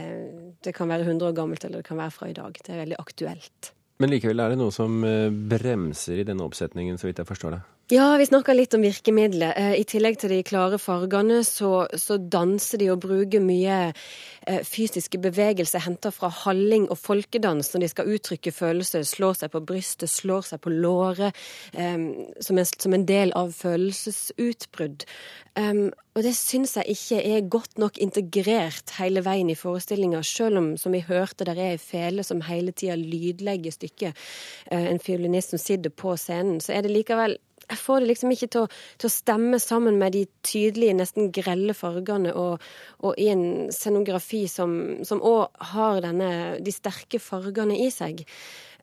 det, 0.65 0.75
kan 0.75 0.88
være 0.88 1.07
100 1.07 1.29
år 1.29 1.37
gammelt, 1.37 1.65
eller 1.65 1.83
det 1.83 1.88
kan 1.88 1.99
være 1.99 2.11
fra 2.11 2.29
i 2.29 2.37
dag. 2.37 2.53
Det 2.53 2.73
er 2.73 2.83
veldig 2.85 2.99
aktuelt. 2.99 3.73
Men 3.99 4.11
likevel 4.11 4.41
er 4.41 4.53
det 4.53 4.59
noe 4.61 4.75
som 4.75 5.05
eh, 5.05 5.31
bremser 5.31 6.21
i 6.21 6.26
denne 6.29 6.45
oppsetningen, 6.45 6.99
så 6.99 7.09
vidt 7.09 7.23
jeg 7.23 7.29
forstår 7.29 7.57
det? 7.57 7.62
Ja, 7.88 8.16
vi 8.16 8.26
snakker 8.26 8.55
litt 8.55 8.75
om 8.75 8.83
virkemidlet. 8.83 9.52
Eh, 9.55 9.76
I 9.78 9.85
tillegg 9.87 10.16
til 10.19 10.33
de 10.35 10.40
klare 10.43 10.75
fargene, 10.83 11.45
så, 11.47 11.85
så 11.95 12.16
danser 12.19 12.81
de 12.83 12.88
og 12.90 13.05
bruker 13.05 13.38
mye 13.38 13.76
eh, 13.93 14.64
fysiske 14.66 15.21
bevegelser 15.23 15.85
henta 15.85 16.11
fra 16.11 16.33
halling 16.35 16.88
og 16.90 16.99
folkedans 16.99 17.71
når 17.71 17.85
de 17.85 17.90
skal 17.93 18.11
uttrykke 18.16 18.55
følelser. 18.57 19.07
Slår 19.07 19.38
seg 19.38 19.55
på 19.55 19.62
brystet, 19.71 20.11
slår 20.11 20.49
seg 20.49 20.64
på 20.66 20.75
låret, 20.75 21.38
um, 21.78 22.09
som, 22.43 22.59
en, 22.59 23.07
del 23.07 23.31
av 23.38 23.55
følelsesutbrudd. 23.55 25.07
Og 25.57 26.21
det 26.26 26.35
syns 26.37 26.75
jeg 26.76 26.99
ikke 26.99 27.23
er 27.23 27.49
godt 27.55 27.78
nok 27.78 28.02
integrert 28.02 28.97
hele 28.99 29.23
veien 29.25 29.49
i 29.52 29.57
forestillinga, 29.57 30.25
selv 30.26 30.59
om, 30.59 30.73
som 30.81 30.93
vi 30.97 31.07
hørte, 31.07 31.47
der 31.47 31.55
er 31.55 31.76
ei 31.76 31.81
fele 31.81 32.26
som 32.26 32.43
hele 32.50 32.75
tida 32.75 32.99
lydlegger 32.99 33.78
stykket. 33.78 34.26
En 34.75 35.00
fiolinist 35.00 35.55
som 35.55 35.62
sitter 35.62 35.95
på 35.95 36.19
scenen. 36.21 36.59
Så 36.61 36.75
er 36.75 36.85
det 36.85 36.93
likevel 36.93 37.38
jeg 37.66 37.78
får 37.82 38.02
det 38.02 38.11
liksom 38.12 38.32
ikke 38.35 38.49
til 38.52 38.66
å, 38.66 38.68
til 39.00 39.08
å, 39.08 39.12
stemme 39.12 39.58
sammen 39.62 39.99
med 39.99 40.14
de 40.14 40.25
tydelige, 40.46 40.96
nesten 41.00 41.32
grelle 41.35 41.75
fargene, 41.75 42.35
og, 42.38 42.62
og 43.02 43.18
i 43.18 43.28
en 43.32 43.73
scenografi 43.75 44.44
som 44.50 45.25
òg 45.26 45.66
har 45.73 46.00
denne, 46.04 46.30
de 46.62 46.75
sterke 46.75 47.20
fargene 47.23 47.78
i 47.82 47.90
seg. 47.94 48.23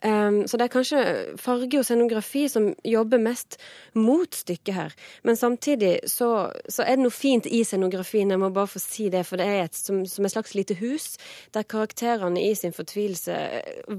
Så 0.04 0.58
det 0.60 0.66
er 0.66 0.72
kanskje 0.72 1.02
farge 1.40 1.80
og 1.80 1.86
scenografi 1.88 2.42
som 2.52 2.66
jobber 2.84 3.22
mest 3.24 3.56
mot 3.96 4.36
stykket 4.36 4.76
her. 4.76 4.96
Men 5.24 5.38
samtidig 5.40 6.10
så, 6.12 6.50
så, 6.68 6.84
er 6.84 6.98
det 6.98 7.06
noe 7.06 7.16
fint 7.16 7.48
i 7.48 7.62
scenografien, 7.64 8.34
jeg 8.34 8.42
må 8.42 8.50
bare 8.52 8.72
få 8.74 8.82
si 8.84 9.08
det. 9.14 9.24
For 9.30 9.40
det 9.40 9.48
er 9.48 9.64
et, 9.64 9.80
som, 9.80 10.02
som 10.10 10.28
et 10.28 10.36
slags 10.36 10.56
lite 10.58 10.76
hus, 10.82 11.14
der 11.56 11.64
karakterene 11.64 12.44
i 12.44 12.52
sin 12.60 12.76
fortvilelse 12.76 13.38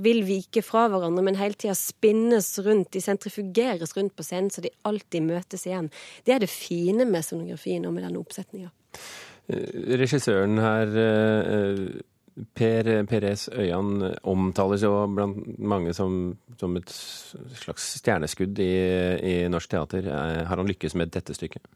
vil 0.05 0.25
vike 0.29 0.65
fra 0.67 0.87
hverandre, 0.93 1.25
men 1.25 1.41
hele 1.41 1.57
tida 1.57 1.77
spinnes 1.79 2.53
rundt. 2.67 2.93
De 2.93 3.01
sentrifugeres 3.01 3.97
rundt 3.97 4.17
på 4.17 4.27
scenen, 4.27 4.53
så 4.53 4.65
de 4.65 4.75
alltid 4.85 5.25
møtes 5.25 5.65
igjen. 5.69 5.89
Det 6.27 6.37
er 6.37 6.45
det 6.45 6.53
fine 6.53 7.09
med 7.09 7.25
scenografien 7.25 7.89
og 7.89 7.97
med 7.97 8.05
denne 8.05 8.21
oppsetninga. 8.21 8.75
Eh, 9.49 9.97
regissøren 10.01 10.61
her 10.61 10.99
eh, 11.01 11.81
Per 12.35 12.89
Perez 13.07 13.47
Øyan 13.53 14.03
omtales 14.27 14.83
jo 14.83 15.05
blant 15.07 15.59
mange 15.59 15.93
som, 15.95 16.35
som 16.59 16.75
et 16.77 16.91
slags 16.91 17.93
stjerneskudd 18.01 18.59
i, 18.59 18.73
i 19.23 19.35
norsk 19.49 19.71
teater. 19.71 20.09
Eh, 20.11 20.41
har 20.49 20.59
han 20.59 20.67
lykkes 20.67 20.97
med 20.99 21.15
dette 21.15 21.37
stykket? 21.37 21.69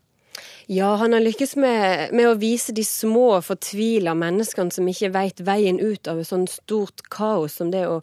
Ja, 0.71 0.95
han 0.95 1.13
har 1.13 1.21
lykkes 1.25 1.55
med, 1.57 2.11
med, 2.13 2.27
å 2.29 2.35
vise 2.37 2.75
de 2.77 2.83
små, 2.85 3.39
fortvila 3.41 4.13
menneskene 4.13 4.75
som 4.75 4.89
ikke 4.91 5.09
veit 5.15 5.41
veien 5.41 5.79
ut 5.81 6.11
av 6.13 6.21
et 6.21 6.29
sånt 6.29 6.53
stort 6.53 7.07
kaos 7.09 7.55
som 7.57 7.71
det 7.73 7.87
å, 7.89 8.03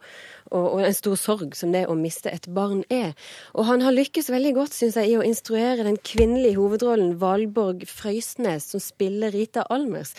og, 0.50 0.80
en 0.82 0.94
stor 0.94 1.16
sorg 1.18 1.54
som 1.58 1.72
det 1.74 1.84
å 1.86 1.94
miste 1.98 2.30
et 2.30 2.46
barn 2.54 2.82
er. 2.92 3.14
Og 3.54 3.66
han 3.68 3.82
har 3.86 3.94
lykkes 3.94 4.30
veldig 4.30 4.52
godt, 4.58 4.74
syns 4.76 4.98
jeg, 4.98 5.12
i 5.12 5.18
å 5.18 5.24
instruere 5.26 5.86
den 5.86 5.98
kvinnelige 5.98 6.58
hovedrollen 6.60 7.16
Valborg 7.22 7.86
Frøysnes, 7.90 8.68
som 8.72 8.82
spiller 8.82 9.34
Rita 9.34 9.66
Almers. 9.72 10.14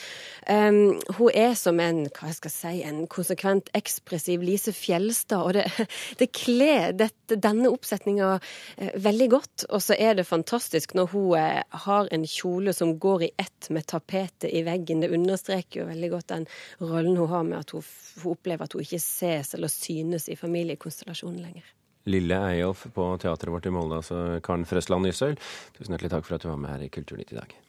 Um, 0.48 0.98
hun 1.18 1.32
er 1.36 1.56
som 1.60 1.80
en 1.84 2.06
hva 2.08 2.32
jeg 2.32 2.40
skal 2.40 2.54
si, 2.54 2.74
en 2.88 3.04
konsekvent 3.12 3.72
ekspressiv 3.78 4.44
Lise 4.44 4.72
Fjelstad, 4.76 5.44
og 5.44 5.56
det, 5.60 5.68
det 6.20 6.32
kler 6.36 6.96
denne 6.96 7.72
oppsetninga 7.72 8.34
uh, 8.40 8.92
veldig 9.04 9.30
godt. 9.36 9.68
Og 9.72 9.84
så 9.84 10.00
er 10.00 10.20
det 10.20 10.28
fantastisk 10.28 10.96
når 10.98 11.12
hun 11.12 11.36
uh, 11.36 11.80
har 11.88 12.12
en 12.12 12.28
kjole 12.38 12.74
som 12.76 12.96
går 13.00 13.24
i 13.28 13.32
ett 13.38 13.70
med 13.74 13.88
tapetet 13.90 14.52
i 14.52 14.64
veggen. 14.68 15.02
Det 15.04 15.12
understreker 15.16 15.82
jo 15.82 15.90
veldig 15.90 16.12
godt 16.14 16.30
den 16.34 16.46
rollen 16.80 17.18
hun 17.18 17.32
har 17.34 17.44
med 17.48 17.60
at 17.60 17.74
hun, 17.76 17.86
hun 18.24 18.38
opplever 18.38 18.68
at 18.68 18.78
hun 18.78 18.86
ikke 18.86 19.02
ses 19.04 19.54
eller 19.58 19.72
synes 19.72 20.30
i 20.30 20.38
familiekonstellasjonen 20.40 21.42
lenger. 21.44 21.74
Lille 22.08 22.38
Eyolf 22.54 22.86
på 22.96 23.10
teatret 23.20 23.52
vårt 23.52 23.66
i 23.68 23.74
Molde, 23.76 24.00
altså 24.00 24.40
Karen 24.44 24.64
Frøsland 24.66 25.04
Nysøl. 25.04 25.36
Tusen 25.76 25.92
hjertelig 25.92 26.14
takk 26.16 26.30
for 26.30 26.38
at 26.38 26.46
du 26.46 26.52
var 26.54 26.62
med 26.62 26.72
her 26.72 26.88
i 26.88 26.94
Kulturnytt 26.94 27.36
i 27.36 27.42
dag. 27.42 27.60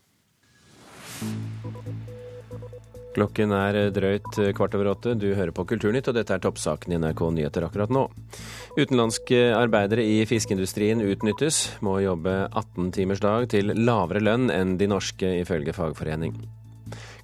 Klokken 3.16 3.52
er 3.56 3.78
drøyt 3.94 4.36
kvart 4.56 4.76
over 4.76 4.92
åtte. 4.92 5.14
Du 5.18 5.30
hører 5.32 5.54
på 5.54 5.64
Kulturnytt, 5.68 6.10
og 6.10 6.18
dette 6.18 6.34
er 6.36 6.42
toppsaken 6.44 6.92
i 6.94 7.00
NRK 7.00 7.22
Nyheter 7.34 7.66
akkurat 7.66 7.92
nå. 7.94 8.04
Utenlandske 8.76 9.48
arbeidere 9.56 10.04
i 10.04 10.20
fiskeindustrien 10.28 11.02
utnyttes, 11.02 11.64
må 11.84 11.98
jobbe 12.04 12.36
18 12.48 12.92
timers 12.94 13.24
dag 13.24 13.48
til 13.50 13.74
lavere 13.74 14.22
lønn 14.22 14.52
enn 14.54 14.76
de 14.80 14.90
norske, 14.90 15.32
ifølge 15.42 15.74
fagforening. 15.76 16.36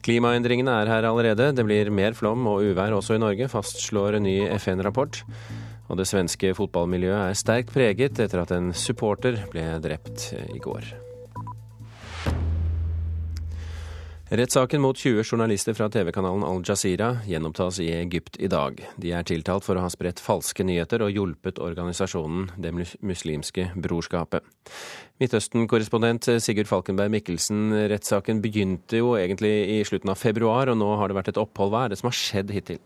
Klimaendringene 0.05 0.73
er 0.83 0.91
her 0.91 1.07
allerede. 1.09 1.53
Det 1.57 1.65
blir 1.65 1.93
mer 1.95 2.17
flom 2.17 2.45
og 2.51 2.65
uvær 2.67 2.97
også 2.97 3.17
i 3.17 3.23
Norge, 3.23 3.49
fastslår 3.53 4.19
en 4.19 4.27
ny 4.29 4.37
FN-rapport. 4.59 5.23
Og 5.89 6.01
det 6.01 6.09
svenske 6.09 6.53
fotballmiljøet 6.57 7.31
er 7.31 7.41
sterkt 7.41 7.73
preget 7.77 8.21
etter 8.21 8.45
at 8.45 8.53
en 8.57 8.73
supporter 8.77 9.41
ble 9.53 9.67
drept 9.85 10.33
i 10.49 10.61
går. 10.61 11.04
Rettssaken 14.35 14.81
mot 14.81 14.97
20 14.97 15.23
journalister 15.23 15.75
fra 15.79 15.87
TV-kanalen 15.89 16.43
Al 16.43 16.63
Jazeera 16.67 17.21
gjenopptas 17.27 17.77
i 17.79 17.85
Egypt 17.95 18.35
i 18.43 18.49
dag. 18.51 18.81
De 18.99 19.13
er 19.15 19.23
tiltalt 19.23 19.63
for 19.63 19.79
å 19.79 19.85
ha 19.85 19.91
spredt 19.93 20.19
falske 20.19 20.65
nyheter 20.67 21.05
og 21.07 21.13
hjulpet 21.15 21.61
organisasjonen 21.63 22.49
Det 22.59 22.73
muslimske 22.99 23.69
brorskapet. 23.85 24.43
Midtøsten-korrespondent 25.23 26.27
Sigurd 26.43 26.67
Falkenberg 26.67 27.15
Mikkelsen, 27.15 27.77
rettssaken 27.93 28.43
begynte 28.43 28.99
jo 29.05 29.13
egentlig 29.21 29.53
i 29.77 29.79
slutten 29.87 30.11
av 30.11 30.19
februar, 30.19 30.73
og 30.73 30.81
nå 30.83 30.91
har 30.99 31.13
det 31.13 31.19
vært 31.21 31.31
et 31.31 31.41
opphold. 31.45 31.71
Hva 31.71 31.85
er 31.85 31.95
det 31.95 32.01
som 32.03 32.11
har 32.11 32.19
skjedd 32.19 32.51
hittil? 32.57 32.83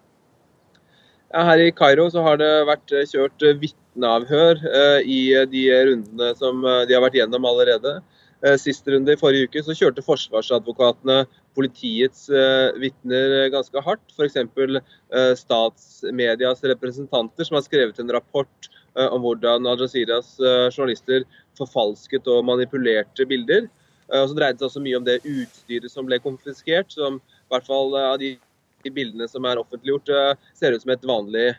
Her 1.32 1.64
i 1.64 1.72
Kairo 1.72 2.10
har 2.28 2.36
det 2.44 2.52
vært 2.68 2.92
kjørt 3.08 3.48
vitneavhør 3.64 4.60
eh, 4.68 5.00
i 5.00 5.20
de 5.48 5.66
rundene 5.94 6.32
som 6.36 6.60
eh, 6.60 6.84
de 6.84 6.98
har 6.98 7.08
vært 7.08 7.22
gjennom 7.22 7.48
allerede. 7.48 8.00
Eh, 8.46 8.54
siste 8.60 8.92
runde 8.94 9.10
i 9.12 9.18
forrige 9.18 9.48
uke 9.48 9.62
så 9.66 9.74
kjørte 9.74 10.04
forsvarsadvokatene 10.06 11.24
politiets 11.58 12.28
uh, 12.30 12.70
vitner 12.78 13.48
ganske 13.50 13.82
hardt. 13.82 14.12
F.eks. 14.14 14.36
Statsmedias 15.40 16.62
representanter 16.70 17.48
som 17.48 17.58
har 17.58 17.64
skrevet 17.66 17.98
en 17.98 18.12
rapport 18.14 18.68
om 18.98 19.22
hvordan 19.22 19.66
Al 19.66 19.82
Jazeeras 19.82 20.36
uh, 20.38 20.68
journalister 20.70 21.26
forfalsket 21.58 22.30
og 22.30 22.46
manipulerte 22.46 23.26
bilder. 23.26 23.66
og 24.08 24.30
så 24.30 24.36
dreide 24.38 24.54
det 24.54 24.62
seg 24.62 24.68
også 24.70 24.84
mye 24.84 25.00
om 25.00 25.08
det 25.08 25.18
utstyret 25.26 25.90
som 25.90 26.06
ble 26.06 26.20
konfiskert. 26.22 26.94
som 26.94 27.18
i 27.18 27.50
hvert 27.50 27.66
fall 27.66 27.96
av 27.98 28.20
de 28.22 28.36
bildene 28.94 29.26
som 29.28 29.44
er 29.44 29.58
offentliggjort, 29.58 30.38
ser 30.54 30.72
ut 30.72 30.82
som 30.82 30.94
et 30.94 31.04
vanlig 31.10 31.50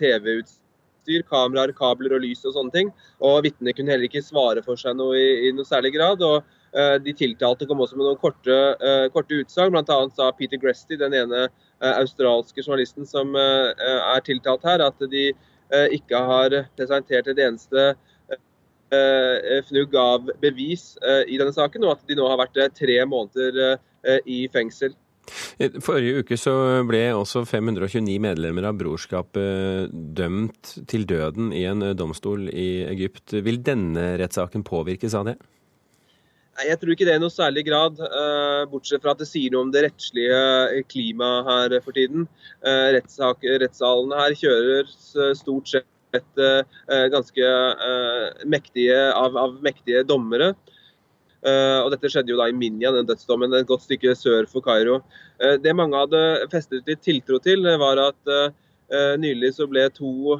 TV-utstyr 0.00 0.61
utstyr, 1.02 1.22
kameraer, 1.28 1.72
kabler 1.72 2.14
og 2.14 2.22
lys 2.22 2.44
og 2.46 2.54
sånne 2.54 2.72
ting. 2.72 2.90
Og 3.20 3.42
vitnene 3.44 3.74
kunne 3.74 3.90
heller 3.90 4.08
ikke 4.08 4.22
svare 4.22 4.62
for 4.62 4.76
seg 4.76 4.96
noe 4.96 5.16
i, 5.16 5.48
i 5.48 5.52
noe 5.52 5.64
særlig 5.64 5.94
grad. 5.96 6.22
og 6.22 6.42
uh, 6.76 6.98
De 7.02 7.12
tiltalte 7.12 7.66
kom 7.66 7.80
også 7.80 7.96
med 7.96 8.06
noen 8.06 8.20
korte, 8.20 8.76
uh, 8.82 9.08
korte 9.12 9.34
utsagn. 9.42 9.72
Bl.a. 9.72 10.08
sa 10.14 10.30
Peter 10.32 10.58
Gresty, 10.58 10.96
den 10.96 11.14
ene 11.14 11.48
uh, 11.48 11.92
australske 11.98 12.62
journalisten 12.62 13.06
som 13.06 13.34
er 13.34 14.20
tiltalt 14.24 14.64
her, 14.64 14.80
at 14.80 14.98
de 15.10 15.32
ikke 15.72 16.18
har 16.20 16.52
presentert 16.76 17.30
et 17.32 17.38
eneste 17.40 17.94
fnugg 19.70 19.94
av 19.96 20.26
bevis 20.42 20.98
i 21.32 21.38
denne 21.40 21.54
saken, 21.56 21.86
og 21.86 21.94
at 21.94 22.02
de 22.10 22.16
nå 22.18 22.26
har 22.28 22.36
vært 22.42 22.58
tre 22.76 22.98
måneder 23.08 23.78
i 24.28 24.42
fengsel. 24.52 24.92
Forrige 25.84 26.22
uke 26.22 26.36
så 26.40 26.52
ble 26.88 27.04
også 27.14 27.44
529 27.46 28.18
medlemmer 28.22 28.66
av 28.68 28.78
brorskapet 28.80 29.92
dømt 29.92 30.74
til 30.90 31.06
døden 31.08 31.52
i 31.54 31.62
en 31.70 31.84
domstol 31.96 32.48
i 32.50 32.84
Egypt. 32.90 33.36
Vil 33.46 33.62
denne 33.64 34.16
rettssaken 34.20 34.66
påvirkes 34.66 35.14
av 35.18 35.30
det? 35.30 35.36
Nei, 36.52 36.66
Jeg 36.68 36.80
tror 36.80 36.92
ikke 36.92 37.06
det 37.08 37.14
i 37.16 37.22
noe 37.22 37.32
særlig 37.32 37.64
grad, 37.68 38.02
bortsett 38.72 39.04
fra 39.04 39.14
at 39.14 39.22
det 39.22 39.30
sier 39.30 39.54
noe 39.54 39.68
om 39.68 39.72
det 39.72 39.86
rettslige 39.86 40.82
klimaet 40.90 41.48
her 41.48 41.78
for 41.84 41.96
tiden. 41.96 42.26
Rettssalene 42.62 44.18
her 44.20 44.36
kjører 44.36 44.92
stort 45.38 45.72
sett 45.72 45.88
ganske 47.14 47.54
mektige, 48.44 48.98
av, 49.16 49.38
av, 49.40 49.56
mektige 49.64 50.04
dommere. 50.04 50.52
Og 51.42 51.88
Dette 51.90 52.06
skjedde 52.12 52.30
jo 52.30 52.38
da 52.38 52.44
i 52.46 52.54
Minya, 52.54 52.92
den 52.94 53.08
dødsdommen, 53.08 53.50
et 53.56 53.66
godt 53.66 53.82
stykke 53.82 54.12
sør 54.14 54.46
for 54.46 54.62
Kairo. 54.62 55.00
det 55.58 55.72
mange 55.74 55.98
hadde 55.98 56.20
festet 56.52 56.86
litt 56.86 57.02
tiltro 57.02 57.40
til, 57.42 57.66
var 57.82 57.98
at 57.98 58.30
nylig 59.18 59.50
så 59.56 59.66
ble 59.66 59.88
to 59.90 60.38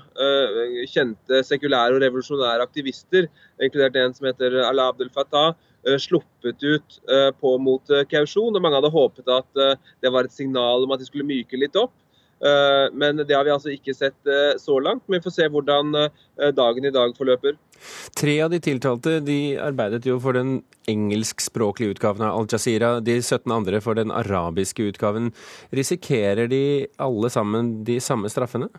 kjente 0.93 1.43
sekulære 1.49 1.97
og 1.97 2.05
revolusjonære 2.05 2.63
aktivister, 2.69 3.27
inkludert 3.59 3.99
en 3.99 4.15
som 4.15 4.31
heter 4.31 4.61
Ala 4.63 4.93
Abdel 4.93 5.11
Fattah, 5.11 5.57
Eh, 5.83 5.99
sluppet 5.99 6.63
ut 6.63 6.99
eh, 7.11 7.31
på 7.41 7.57
mot 7.59 7.91
eh, 7.91 8.05
kausjon. 8.07 8.55
og 8.55 8.63
Mange 8.63 8.79
hadde 8.79 8.93
håpet 8.95 9.33
at 9.35 9.63
det 10.03 10.13
var 10.15 10.29
et 10.29 10.35
signal 10.35 10.87
om 10.87 10.95
at 10.95 11.03
de 11.03 11.09
skulle 11.09 11.27
myke 11.27 11.59
litt 11.59 11.79
opp. 11.79 11.95
Men 12.43 13.21
det 13.23 13.37
har 13.37 13.45
vi 13.47 13.53
altså 13.55 13.71
ikke 13.71 13.95
sett 13.95 14.31
så 14.59 14.79
langt. 14.83 15.05
Men 15.07 15.21
vi 15.21 15.25
får 15.27 15.35
se 15.37 15.49
hvordan 15.53 15.93
dagen 16.57 16.89
i 16.89 16.91
dag 16.95 17.15
forløper. 17.15 17.55
Tre 18.19 18.35
av 18.43 18.51
de 18.51 18.59
tiltalte 18.63 19.21
de 19.23 19.57
arbeidet 19.63 20.09
jo 20.09 20.17
for 20.23 20.35
den 20.35 20.57
engelskspråklige 20.91 21.95
utgaven 21.95 22.27
av 22.27 22.41
Al 22.41 22.49
Jazeera. 22.51 22.97
De 23.05 23.21
17 23.21 23.47
andre 23.55 23.79
for 23.85 23.99
den 23.99 24.11
arabiske 24.11 24.89
utgaven. 24.91 25.31
Risikerer 25.71 26.51
de 26.51 26.65
alle 26.99 27.31
sammen 27.31 27.77
de 27.87 28.01
samme 28.03 28.31
straffene? 28.33 28.73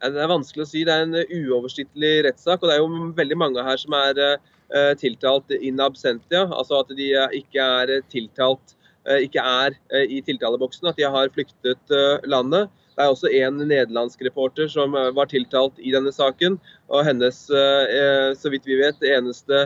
Det 0.00 0.16
er 0.16 0.30
vanskelig 0.30 0.64
å 0.64 0.70
si. 0.70 0.86
Det 0.86 0.94
er 0.94 1.08
en 1.08 1.18
uoversiktlig 1.26 2.14
rettssak. 2.30 2.62
Og 2.62 2.70
det 2.70 2.78
er 2.78 2.84
jo 2.84 3.12
veldig 3.18 3.42
mange 3.42 3.66
her 3.66 3.82
som 3.82 3.98
er 3.98 4.38
Eh, 4.70 4.92
tiltalt 4.94 5.50
in 5.50 5.80
absentia, 5.82 6.44
altså 6.46 6.76
at 6.84 6.92
de 6.94 7.08
eh, 7.18 7.32
ikke 7.40 7.64
er 7.82 7.90
tiltalt 8.06 8.76
eh, 8.76 8.79
ikke 9.08 9.40
er 9.40 9.76
i 10.04 10.20
tiltaleboksen, 10.26 10.88
at 10.90 10.98
de 10.98 11.06
har 11.08 11.32
flyktet 11.32 11.94
landet. 12.28 12.68
Det 12.96 13.06
er 13.06 13.12
også 13.14 13.30
en 13.32 13.62
nederlandsk 13.64 14.20
reporter 14.26 14.68
som 14.68 14.92
var 14.92 15.30
tiltalt 15.30 15.78
i 15.80 15.92
denne 15.94 16.12
saken. 16.12 16.58
Og 16.92 17.04
hennes, 17.06 17.38
så 17.48 18.52
vidt 18.52 18.68
vi 18.68 18.76
vet, 18.82 19.00
eneste 19.08 19.62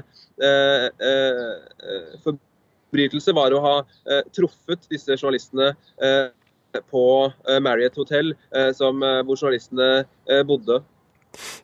forbrytelse 2.23 3.35
var 3.35 3.57
å 3.57 3.65
ha 3.65 3.75
truffet 4.37 4.87
disse 4.93 5.19
journalistene 5.19 5.73
på 6.91 7.05
Marriott 7.65 7.99
hotell, 7.99 8.35
hvor 8.79 9.35
journalistene 9.35 10.05
bodde. 10.47 10.79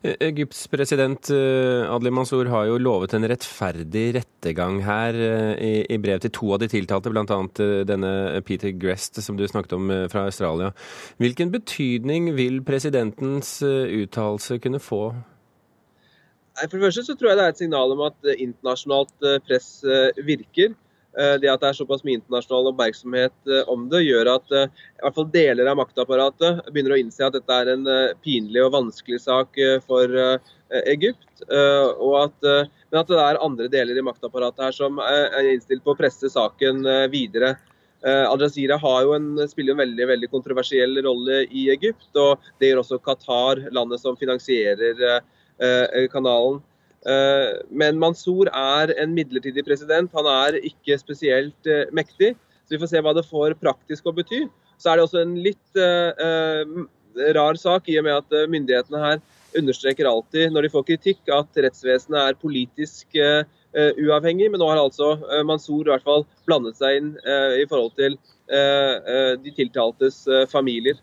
Egypts 0.01 0.67
president 0.71 1.29
eh, 1.29 1.85
Adli 1.91 2.11
Mansour 2.13 2.49
har 2.51 2.67
jo 2.69 2.79
lovet 2.81 3.13
en 3.15 3.27
rettferdig 3.29 4.05
rettergang 4.17 4.81
her 4.85 5.17
eh, 5.17 5.81
i, 5.85 5.99
brev 6.01 6.21
til 6.23 6.33
to 6.35 6.51
av 6.55 6.61
de 6.63 6.69
tiltalte, 6.71 7.11
bl.a. 7.13 7.25
Eh, 7.25 7.81
denne 7.87 8.11
Peter 8.47 8.73
Grest 8.75 9.21
som 9.23 9.39
du 9.39 9.45
snakket 9.47 9.75
om 9.77 9.91
fra 10.11 10.25
Australia. 10.29 10.71
Hvilken 11.21 11.51
betydning 11.53 12.31
vil 12.37 12.61
presidentens 12.65 13.59
uttalelse 13.61 14.59
kunne 14.63 14.81
få? 14.81 15.03
For 16.61 16.77
det 16.77 16.83
første 16.83 17.05
så 17.07 17.15
tror 17.17 17.31
jeg 17.31 17.39
det 17.39 17.45
er 17.45 17.53
et 17.53 17.61
signal 17.61 17.93
om 17.93 18.01
at 18.05 18.31
internasjonalt 18.35 19.29
press 19.47 19.69
virker. 20.27 20.75
Eh, 21.19 21.33
det 21.43 21.49
at 21.51 21.59
det 21.59 21.67
er 21.71 21.75
såpass 21.75 22.05
mye 22.07 22.21
internasjonal 22.21 22.69
oppmerksomhet 22.69 23.49
eh, 23.51 23.67
om 23.71 23.89
det, 23.91 24.05
gjør 24.05 24.29
at 24.37 24.53
eh, 24.55 24.69
i 24.71 25.03
hvert 25.03 25.17
fall 25.17 25.27
deler 25.33 25.67
av 25.67 25.79
maktapparatet 25.81 26.61
begynner 26.69 26.95
å 26.95 26.99
innse 27.01 27.25
at 27.25 27.35
dette 27.35 27.57
er 27.57 27.73
en 27.73 27.89
pinlig 28.23 28.63
og 28.63 28.71
vanskelig 28.77 29.19
sak 29.25 29.59
for 29.87 30.13
Egypt. 30.87 31.27
At, 31.41 32.37
men 32.45 32.99
at 33.01 33.09
det 33.09 33.17
er 33.19 33.39
andre 33.43 33.67
deler 33.71 33.97
i 33.97 34.05
maktapparatet 34.05 34.63
her 34.67 34.75
som 34.75 35.01
er 35.03 35.49
innstilt 35.51 35.83
på 35.83 35.95
å 35.95 35.99
presse 35.99 36.29
saken 36.31 36.85
videre. 37.11 37.55
Al 38.05 38.39
Jazeera 38.45 38.77
jo 38.79 39.17
spiller 39.49 39.75
en 39.75 39.81
veldig, 39.81 40.07
veldig 40.13 40.29
kontroversiell 40.31 41.01
rolle 41.03 41.43
i 41.49 41.67
Egypt, 41.73 42.07
og 42.15 42.45
det 42.61 42.71
gjør 42.71 42.83
også 42.85 43.01
Qatar, 43.03 43.65
landet 43.75 44.03
som 44.03 44.19
finansierer 44.19 45.01
kanalen. 46.13 46.61
Eh, 47.01 47.51
men 47.73 47.97
Mansour 48.01 48.49
er 48.53 48.93
en 49.01 49.13
midlertidig 49.15 49.63
president. 49.65 50.11
Han 50.13 50.29
er 50.29 50.59
ikke 50.61 50.99
spesielt 51.01 51.69
eh, 51.69 51.89
mektig. 51.95 52.35
Så 52.65 52.75
vi 52.75 52.81
får 52.81 52.91
se 52.91 53.03
hva 53.03 53.13
det 53.17 53.27
får 53.27 53.57
praktisk 53.61 54.09
å 54.09 54.15
bety. 54.15 54.45
Så 54.81 54.91
er 54.91 54.97
det 54.97 55.05
også 55.05 55.21
en 55.21 55.35
litt 55.45 55.77
uh, 55.77 56.63
rar 57.35 57.57
sak, 57.59 57.89
i 57.91 57.99
og 57.99 58.05
med 58.07 58.15
at 58.15 58.49
myndighetene 58.49 59.01
her 59.01 59.19
understreker 59.59 60.07
alltid 60.09 60.55
når 60.55 60.65
de 60.65 60.71
får 60.73 60.85
kritikk, 60.87 61.19
at 61.29 61.59
rettsvesenet 61.65 62.17
er 62.17 62.39
politisk 62.41 63.19
uavhengig. 63.75 64.47
Men 64.49 64.57
nå 64.63 64.71
har 64.71 64.81
altså 64.81 65.11
Mansour 65.45 65.83
i 65.85 65.91
hvert 65.91 66.07
fall 66.07 66.25
blandet 66.49 66.79
seg 66.79 66.97
inn 66.97 67.11
i 67.59 67.67
forhold 67.69 67.93
til 67.99 68.17
de 69.43 69.53
tiltaltes 69.59 70.23
familier. 70.49 70.97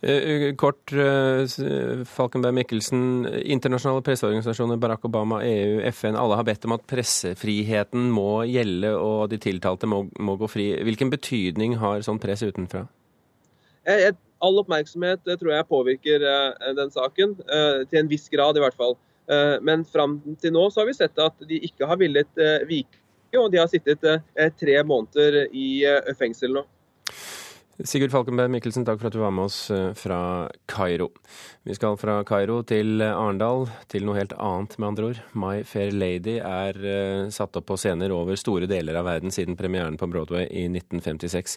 Eh, 0.00 0.54
kort, 0.56 0.92
eh, 0.92 2.04
Falkenberg 2.04 2.54
Mikkelsen. 2.54 3.26
Internasjonale 3.42 4.02
presseorganisasjoner, 4.02 4.76
Barack 4.76 5.04
Obama, 5.04 5.42
EU, 5.44 5.80
FN, 5.92 6.16
alle 6.16 6.38
har 6.38 6.44
bedt 6.44 6.64
om 6.64 6.76
at 6.76 6.86
pressefriheten 6.90 8.08
må 8.14 8.44
gjelde 8.50 8.94
og 8.96 9.28
de 9.30 9.38
tiltalte 9.42 9.88
må, 9.90 10.04
må 10.18 10.36
gå 10.40 10.48
fri. 10.50 10.70
Hvilken 10.86 11.12
betydning 11.12 11.76
har 11.82 12.02
sånn 12.06 12.20
press 12.22 12.42
utenfra? 12.42 12.86
All 14.40 14.56
oppmerksomhet 14.56 15.26
tror 15.26 15.52
jeg 15.52 15.68
påvirker 15.68 16.24
eh, 16.24 16.72
den 16.78 16.92
saken, 16.94 17.36
til 17.90 18.02
en 18.02 18.10
viss 18.10 18.28
grad 18.32 18.56
i 18.56 18.64
hvert 18.64 18.78
fall. 18.78 18.96
Men 19.62 19.84
fram 19.86 20.16
til 20.42 20.50
nå 20.56 20.64
så 20.72 20.80
har 20.80 20.88
vi 20.88 20.94
sett 20.96 21.20
at 21.22 21.36
de 21.46 21.60
ikke 21.62 21.86
har 21.86 22.00
villet 22.00 22.40
vike, 22.66 22.98
og 23.38 23.52
de 23.52 23.60
har 23.60 23.68
sittet 23.70 24.02
tre 24.58 24.74
måneder 24.82 25.44
i 25.54 25.84
fengsel 26.18 26.56
nå. 26.56 26.64
Sigurd 27.84 28.12
Falkenberg 28.12 28.50
Mikkelsen, 28.52 28.84
takk 28.84 28.98
for 29.00 29.08
at 29.08 29.14
du 29.14 29.20
var 29.22 29.32
med 29.32 29.46
oss 29.46 29.70
eh, 29.72 29.92
fra 29.96 30.48
Kairo. 30.68 31.10
Vi 31.64 31.76
skal 31.76 31.96
fra 32.00 32.18
Kairo 32.28 32.58
til 32.66 33.00
Arendal, 33.04 33.68
til 33.92 34.04
noe 34.04 34.18
helt 34.18 34.34
annet, 34.36 34.76
med 34.76 34.88
andre 34.90 35.06
ord. 35.10 35.20
My 35.32 35.62
Fair 35.68 35.94
Lady 35.94 36.38
er 36.40 36.76
uh, 36.80 37.30
satt 37.32 37.56
opp 37.56 37.68
på 37.70 37.78
scener 37.80 38.12
over 38.12 38.36
store 38.40 38.68
deler 38.70 38.98
av 39.00 39.06
verden 39.08 39.32
siden 39.32 39.56
premieren 39.60 39.96
på 40.00 40.08
Broadway 40.10 40.48
i 40.48 40.66
1956. 40.68 41.56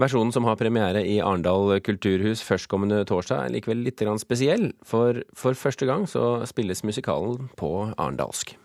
Versjonen 0.00 0.34
som 0.34 0.48
har 0.48 0.58
premiere 0.60 1.04
i 1.06 1.20
Arendal 1.22 1.76
kulturhus 1.86 2.42
førstkommende 2.46 3.04
torsdag, 3.10 3.44
er 3.44 3.54
likevel 3.58 3.84
litt 3.86 4.02
spesiell, 4.22 4.72
for 4.86 5.22
for 5.36 5.58
første 5.58 5.86
gang 5.86 6.08
så 6.08 6.40
spilles 6.48 6.82
musikalen 6.86 7.50
på 7.60 7.72
arendalsk. 7.96 8.56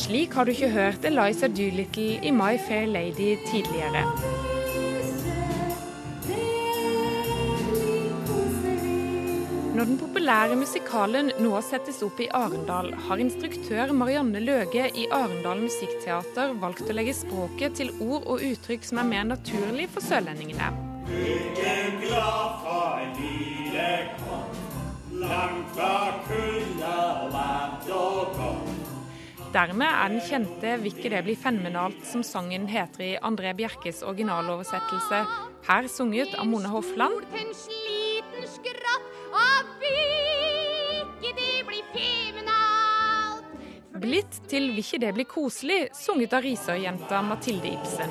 Slik 0.00 0.32
har 0.34 0.44
du 0.44 0.50
ikke 0.54 0.70
hørt 0.72 1.04
Eliza 1.04 1.48
Doolittle 1.52 2.24
i 2.24 2.30
My 2.32 2.54
Fair 2.68 2.86
Lady 2.88 3.34
tidligere. 3.50 4.04
Når 9.76 9.84
den 9.84 9.98
populære 10.00 10.56
musikalen 10.56 11.30
nå 11.44 11.60
settes 11.64 12.00
opp 12.06 12.20
i 12.20 12.30
Arendal, 12.36 12.94
har 13.08 13.20
instruktør 13.20 13.92
Marianne 13.92 14.40
Løge 14.40 14.88
i 14.88 15.06
Arendal 15.12 15.60
Musikkteater 15.66 16.56
valgt 16.64 16.88
å 16.88 16.96
legge 16.96 17.16
språket 17.20 17.76
til 17.82 17.92
ord 18.00 18.24
og 18.24 18.44
uttrykk 18.50 18.88
som 18.88 19.02
er 19.04 19.10
mer 19.12 19.28
naturlig 19.34 19.90
for 19.92 20.04
sørlendingene. 20.04 20.72
langt 25.20 25.68
fra 25.76 26.24
kulda, 26.26 26.96
varmt 27.32 27.90
og 27.92 28.38
godt. 28.38 28.89
Dermed 29.50 29.82
er 29.82 30.12
den 30.12 30.20
kjente 30.22 30.76
'Vikke 30.78 31.10
det 31.10 31.24
blir 31.26 31.34
fenomenalt', 31.34 32.04
som 32.06 32.22
sangen 32.22 32.68
heter 32.70 33.02
i 33.02 33.16
André 33.18 33.50
Bjerkes 33.58 34.04
originaloversettelse, 34.06 35.24
her 35.66 35.88
sunget 35.90 36.36
av 36.38 36.46
Mone 36.46 36.70
Hofland. 36.70 37.26
Blitt 43.98 44.40
til 44.46 44.70
'Vikke 44.70 45.02
det 45.02 45.12
blir 45.18 45.26
koselig', 45.26 45.90
sunget 45.98 46.32
av 46.32 46.46
Risør-jenta 46.46 47.20
Mathilde 47.20 47.74
Ibsen. 47.74 48.10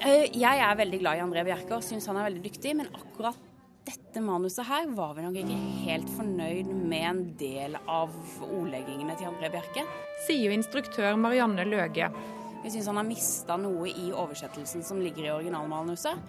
Eh, 0.00 0.32
jeg 0.32 0.58
er 0.58 0.74
veldig 0.76 0.98
glad 0.98 1.16
i 1.16 1.24
André 1.28 1.44
Bjerke 1.44 1.76
og 1.76 1.84
syns 1.84 2.06
han 2.06 2.16
er 2.16 2.30
veldig 2.30 2.42
dyktig, 2.42 2.76
men 2.76 2.88
akkurat 2.88 3.51
dette 3.92 4.20
manuset 4.20 4.66
her 4.66 4.86
var 4.86 5.14
vi 5.14 5.22
nok 5.24 5.34
ikke 5.36 5.56
helt 5.84 6.12
fornøyd 6.16 6.68
med 6.72 7.02
en 7.08 7.18
del 7.40 7.74
av 7.90 8.12
ordleggingene 8.46 9.16
til 9.18 9.28
André 9.28 9.50
Bjerke. 9.52 9.84
Sier 10.26 10.54
instruktør 10.54 11.18
Marianne 11.20 11.66
Løge. 11.68 12.08
Vi 12.62 12.70
syns 12.70 12.86
han 12.88 13.00
har 13.00 13.04
mista 13.04 13.56
noe 13.58 13.90
i 13.90 14.06
oversettelsen 14.14 14.84
som 14.86 15.00
ligger 15.02 15.26
i 15.26 15.32
originalmanuset. 15.34 16.20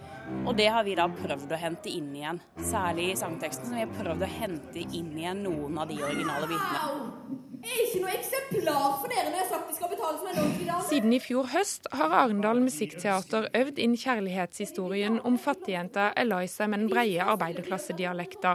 Og 0.44 0.52
det 0.58 0.66
har 0.74 0.84
vi 0.84 0.96
da 0.98 1.06
prøvd 1.08 1.54
å 1.54 1.60
hente 1.62 1.92
inn 1.92 2.10
igjen. 2.16 2.40
Særlig 2.58 3.12
i 3.12 3.18
sangteksten, 3.20 3.70
som 3.70 3.78
vi 3.78 3.84
har 3.86 3.96
prøvd 4.00 4.26
å 4.26 4.32
hente 4.40 4.84
inn 4.84 5.14
igjen 5.14 5.44
noen 5.46 5.78
av 5.78 5.88
de 5.88 6.00
originale 6.02 6.50
bitene. 6.50 7.40
Jeg 7.64 7.72
er 7.72 7.84
ikke 7.86 8.02
noe 8.02 8.16
eksemplar 8.18 8.98
for 9.00 9.08
dere 9.08 9.30
når 9.30 9.38
jeg 9.38 9.44
har 9.46 9.52
sagt 9.54 9.70
de 9.70 9.78
skal 9.78 9.94
betale 9.94 10.18
som 10.18 10.28
en 10.28 10.42
ordentlig 10.42 10.68
dame. 10.68 10.83
Siden 10.94 11.10
i 11.10 11.18
fjor 11.18 11.48
høst 11.50 11.88
har 11.90 12.12
Arendal 12.14 12.60
Musikkteater 12.62 13.48
øvd 13.58 13.80
inn 13.82 13.96
kjærlighetshistorien 13.98 15.16
om 15.26 15.34
fattigjenta 15.42 16.04
Eliza 16.22 16.68
med 16.70 16.84
den 16.84 16.90
breie 16.92 17.24
arbeiderklassedialekta, 17.32 18.52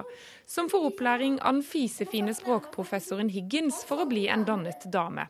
som 0.48 0.70
får 0.72 0.86
opplæring 0.88 1.34
av 1.42 1.58
den 1.58 1.66
fisefine 1.68 2.32
språkprofessoren 2.38 3.28
Higgins 3.34 3.82
for 3.90 4.00
å 4.00 4.08
bli 4.08 4.30
en 4.32 4.46
dannet 4.48 4.88
dame. 4.88 5.26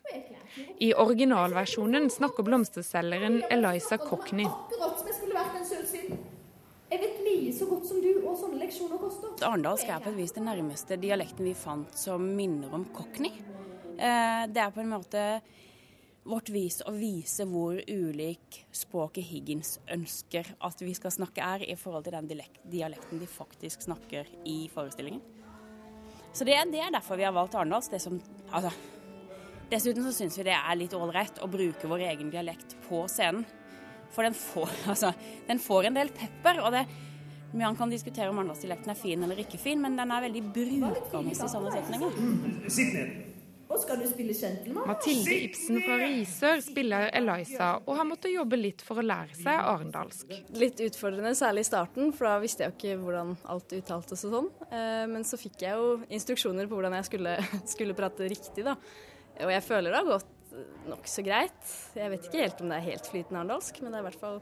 I 0.78 0.92
originalversjonen 0.94 2.12
snakker 2.14 2.46
blomsterselgeren 2.46 3.40
Eliza 3.50 3.98
Cockney. 3.98 4.46
Jeg 6.92 7.02
vet 7.02 7.24
like 7.26 7.56
så 7.58 7.72
godt 7.72 7.88
som 7.90 8.04
du 8.04 8.12
hva 8.20 8.36
sånne 8.38 8.60
leksjoner 8.62 9.02
koster. 9.02 9.34
Arendalsk 9.48 9.90
er 9.90 10.04
på 10.06 10.14
et 10.14 10.20
vis 10.20 10.36
den 10.38 10.46
nærmeste 10.52 11.00
dialekten 11.02 11.50
vi 11.50 11.56
fant 11.58 11.98
som 11.98 12.30
minner 12.38 12.70
om 12.78 12.86
cockney. 12.94 13.34
Eh, 13.98 14.46
det 14.46 14.62
er 14.62 14.70
på 14.78 14.86
en 14.86 14.94
måte 14.94 15.26
vårt 16.24 16.50
vis 16.52 16.82
å 16.86 16.94
vise 16.94 17.46
hvor 17.48 17.80
ulik 17.88 18.62
språket 18.76 19.26
Higgins 19.30 19.78
ønsker 19.92 20.48
at 20.66 20.82
vi 20.84 20.94
skal 20.98 21.14
snakke 21.16 21.44
er, 21.44 21.66
i 21.66 21.78
forhold 21.80 22.06
til 22.08 22.18
den 22.18 22.44
dialekten 22.70 23.22
de 23.22 23.30
faktisk 23.30 23.88
snakker 23.88 24.28
i 24.46 24.62
forestillingen. 24.74 25.22
Så 26.34 26.46
det, 26.46 26.58
det 26.74 26.82
er 26.84 26.94
derfor 26.94 27.18
vi 27.18 27.26
har 27.26 27.34
valgt 27.34 27.56
Arendals. 27.58 27.90
Altså, 27.90 28.72
Dessuten 29.70 30.06
så 30.06 30.14
syns 30.14 30.38
vi 30.40 30.48
det 30.48 30.56
er 30.58 30.78
litt 30.78 30.94
ålreit 30.98 31.42
å 31.46 31.50
bruke 31.50 31.90
vår 31.90 32.08
egen 32.12 32.32
dialekt 32.34 32.76
på 32.88 33.04
scenen. 33.12 33.46
For 34.14 34.26
den 34.26 34.38
får, 34.38 34.72
altså, 34.94 35.14
den 35.48 35.62
får 35.62 35.90
en 35.90 36.02
del 36.02 36.14
pepper. 36.16 36.64
og 36.66 36.74
det 36.74 36.88
man 37.52 37.76
kan 37.76 37.90
diskutere 37.90 38.30
om 38.30 38.38
arendalsdialekten 38.38 38.92
er 38.94 38.98
fin 38.98 39.24
eller 39.26 39.40
ikke 39.42 39.58
fin, 39.58 39.82
men 39.82 39.96
den 39.98 40.12
er 40.14 40.22
veldig 40.22 40.44
brukende 40.54 41.32
i 41.32 41.38
sånne 41.38 41.74
setninger. 41.74 42.22
Sitt 42.70 42.94
ned. 42.94 43.29
Skal 43.90 44.04
du 44.04 44.06
spille 44.06 44.34
gentleman? 44.38 44.86
Mathilde 44.86 45.36
Ibsen 45.48 45.80
fra 45.82 45.96
Risør 45.98 46.60
spiller 46.62 47.08
Eliza, 47.18 47.70
og 47.82 47.96
har 47.98 48.06
måttet 48.06 48.36
jobbe 48.36 48.60
litt 48.60 48.84
for 48.86 49.02
å 49.02 49.06
lære 49.06 49.34
seg 49.34 49.58
arendalsk. 49.58 50.30
Litt 50.62 50.84
utfordrende, 50.86 51.32
særlig 51.34 51.64
i 51.66 51.70
starten, 51.72 52.12
for 52.14 52.30
da 52.30 52.36
visste 52.44 52.68
jeg 52.68 52.70
jo 52.70 52.78
ikke 52.78 53.00
hvordan 53.02 53.34
alt 53.50 53.74
uttaltes 53.80 54.28
og 54.30 54.36
sånn. 54.36 54.52
Eh, 54.70 55.08
men 55.10 55.26
så 55.26 55.40
fikk 55.42 55.66
jeg 55.66 55.82
jo 55.82 55.96
instruksjoner 56.06 56.70
på 56.70 56.78
hvordan 56.78 57.00
jeg 57.00 57.10
skulle, 57.10 57.34
skulle 57.74 57.98
prate 57.98 58.30
riktig, 58.30 58.68
da. 58.68 58.78
Og 59.42 59.56
jeg 59.56 59.66
føler 59.66 59.90
det 59.90 60.04
har 60.04 60.12
gått 60.12 60.56
nokså 60.92 61.26
greit. 61.26 61.76
Jeg 61.98 62.14
vet 62.14 62.30
ikke 62.30 62.44
helt 62.46 62.62
om 62.62 62.70
det 62.70 62.78
er 62.78 62.90
helt 62.92 63.10
flytende 63.10 63.42
arendalsk, 63.42 63.82
men 63.82 63.90
det 63.90 63.98
er 63.98 64.06
i 64.06 64.10
hvert 64.12 64.22
fall 64.22 64.42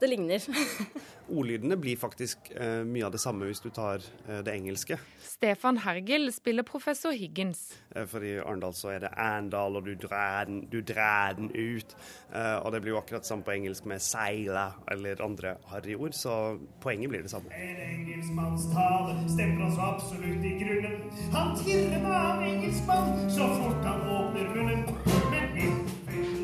det 0.00 0.10
ligner. 0.10 0.42
Ordlydene 1.28 1.76
blir 1.76 1.98
faktisk 2.00 2.50
eh, 2.56 2.84
mye 2.88 3.04
av 3.06 3.12
det 3.12 3.20
samme 3.20 3.48
hvis 3.48 3.60
du 3.60 3.68
tar 3.74 4.00
eh, 4.28 4.40
det 4.44 4.54
engelske. 4.54 4.96
Stefan 5.20 5.80
Hergel 5.84 6.32
spiller 6.32 6.64
professor 6.66 7.12
Higgins. 7.12 7.74
Eh, 7.94 8.06
for 8.08 8.24
i 8.24 8.38
Arendal 8.40 8.72
så 8.74 8.94
er 8.94 9.04
det 9.04 9.12
Arendal, 9.12 9.76
og 9.76 9.84
du 9.84 9.92
drar 10.06 10.48
den, 10.48 10.62
du 10.72 10.80
drar 10.80 11.36
den 11.36 11.50
ut. 11.52 11.96
Eh, 12.32 12.56
og 12.62 12.72
det 12.72 12.80
blir 12.84 12.94
jo 12.94 13.02
akkurat 13.02 13.28
samme 13.28 13.44
på 13.44 13.52
engelsk 13.58 13.84
med 13.90 14.00
seila 14.02 14.70
eller 14.90 15.20
andre 15.24 15.56
harryord, 15.72 16.16
så 16.16 16.56
poenget 16.80 17.12
blir 17.12 17.26
det 17.26 17.34
samme. 17.34 17.52
En 17.52 17.82
engelskmanns 17.90 18.70
tale 18.72 19.18
stemmer 19.28 19.68
oss 19.68 19.78
absolutt 19.90 20.48
i 20.48 20.54
grunnen. 20.62 21.04
Han 21.36 21.54
tirrer 21.60 22.00
meg 22.02 22.16
av 22.16 22.46
engelskmann 22.48 22.77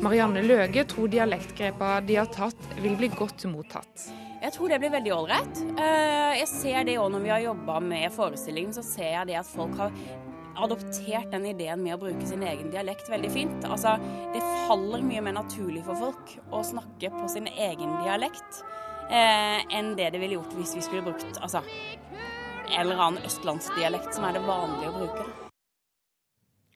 Marianne 0.05 0.43
Løge 0.45 0.83
tror 0.85 1.09
dialektgrepa 1.09 1.95
de 2.05 2.19
har 2.19 2.29
tatt, 2.29 2.61
vil 2.77 2.93
bli 2.99 3.09
godt 3.09 3.47
mottatt. 3.49 4.03
Jeg 4.43 4.53
tror 4.53 4.69
det 4.69 4.77
blir 4.83 4.91
veldig 4.93 5.13
ålreit. 5.15 5.61
Jeg 5.79 6.45
ser 6.51 6.85
det 6.85 6.99
òg 7.01 7.09
når 7.15 7.23
vi 7.23 7.31
har 7.33 7.41
jobba 7.41 7.79
med 7.81 8.13
forestillingen, 8.13 8.75
så 8.75 8.83
ser 8.85 9.15
jeg 9.15 9.31
det 9.31 9.39
at 9.39 9.49
folk 9.49 9.73
har 9.79 9.95
adoptert 10.61 11.31
den 11.33 11.47
ideen 11.49 11.81
med 11.81 11.95
å 11.95 12.01
bruke 12.03 12.27
sin 12.29 12.45
egen 12.45 12.69
dialekt 12.73 13.09
veldig 13.09 13.31
fint. 13.33 13.65
Altså, 13.65 13.95
det 14.35 14.43
faller 14.67 15.01
mye 15.05 15.23
mer 15.25 15.39
naturlig 15.39 15.81
for 15.87 15.97
folk 15.99 16.35
å 16.53 16.61
snakke 16.69 17.09
på 17.15 17.31
sin 17.31 17.49
egen 17.49 17.97
dialekt 18.03 18.61
eh, 19.09 19.65
enn 19.73 19.95
det 19.97 20.11
det 20.13 20.21
ville 20.21 20.37
gjort 20.37 20.53
hvis 20.59 20.75
vi 20.77 20.85
skulle 20.85 21.07
brukt 21.09 21.41
altså, 21.41 21.65
en 22.69 22.85
eller 22.85 23.01
annen 23.07 23.25
østlandsdialekt 23.25 24.13
som 24.13 24.29
er 24.29 24.37
det 24.37 24.45
vanlige 24.45 24.93
å 24.93 25.01
bruke. 25.01 25.44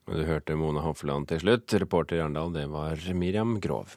Du 0.09 0.23
hørte 0.25 0.55
Mona 0.57 0.81
Hofland 0.81 1.27
til 1.29 1.43
slutt. 1.43 1.73
Reporter 1.83 2.17
i 2.17 2.21
Arendal, 2.23 2.49
det 2.55 2.65
var 2.73 2.97
Miriam 3.13 3.59
Grov. 3.61 3.93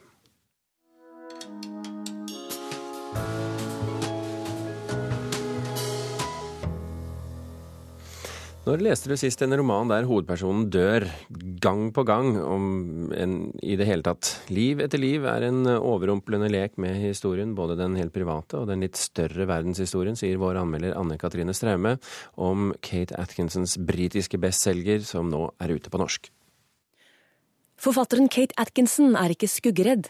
Når 8.63 8.79
leste 8.79 9.09
du 9.11 9.17
sist 9.19 9.41
en 9.43 9.51
roman 9.59 9.89
der 9.91 10.05
hovedpersonen 10.07 10.69
dør 10.71 11.03
gang 11.59 11.89
på 11.91 12.05
gang 12.07 12.37
om 12.39 13.09
en 13.11 13.33
i 13.59 13.75
det 13.75 13.89
hele 13.89 14.05
tatt? 14.05 14.29
Liv 14.55 14.79
etter 14.85 15.01
liv 15.03 15.27
er 15.27 15.43
en 15.49 15.67
overrumplende 15.67 16.47
lek 16.47 16.79
med 16.79 16.95
historien, 17.01 17.51
både 17.57 17.75
den 17.75 17.97
helt 17.99 18.15
private 18.15 18.61
og 18.61 18.71
den 18.71 18.85
litt 18.85 18.95
større 18.95 19.49
verdenshistorien, 19.51 20.15
sier 20.15 20.39
vår 20.39 20.61
anmelder 20.61 20.95
Anne 20.95 21.19
Katrine 21.19 21.51
Straume 21.51 21.97
om 22.39 22.71
Kate 22.79 23.19
Atkinsons 23.19 23.75
britiske 23.83 24.39
bestselger 24.39 25.03
som 25.11 25.27
nå 25.27 25.49
er 25.59 25.75
ute 25.75 25.91
på 25.91 25.99
norsk. 25.99 26.31
Forfatteren 27.75 28.31
Kate 28.31 28.55
Atkinson 28.63 29.17
er 29.19 29.35
ikke 29.35 29.51
skuggeredd. 29.51 30.07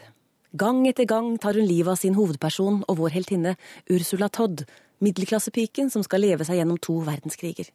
Gang 0.54 0.84
etter 0.86 1.10
gang 1.10 1.40
tar 1.42 1.58
hun 1.58 1.66
livet 1.66 1.96
av 1.96 1.98
sin 1.98 2.14
hovedperson 2.14 2.84
og 2.86 3.02
vår 3.02 3.18
heltinne 3.18 3.58
Ursula 3.90 4.30
Todd, 4.30 4.62
middelklassepiken 5.02 5.90
som 5.90 6.06
skal 6.06 6.22
leve 6.22 6.46
seg 6.46 6.62
gjennom 6.62 6.78
to 6.78 7.02
verdenskriger. 7.02 7.74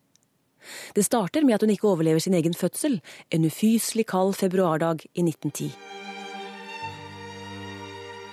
Det 0.96 1.06
starter 1.06 1.46
med 1.46 1.58
at 1.58 1.66
hun 1.66 1.74
ikke 1.74 1.88
overlever 1.88 2.24
sin 2.24 2.36
egen 2.38 2.54
fødsel, 2.54 3.00
en 3.32 3.46
ufyselig 3.46 4.06
kald 4.10 4.36
februardag 4.40 5.06
i 5.14 5.24
1910. 5.26 5.72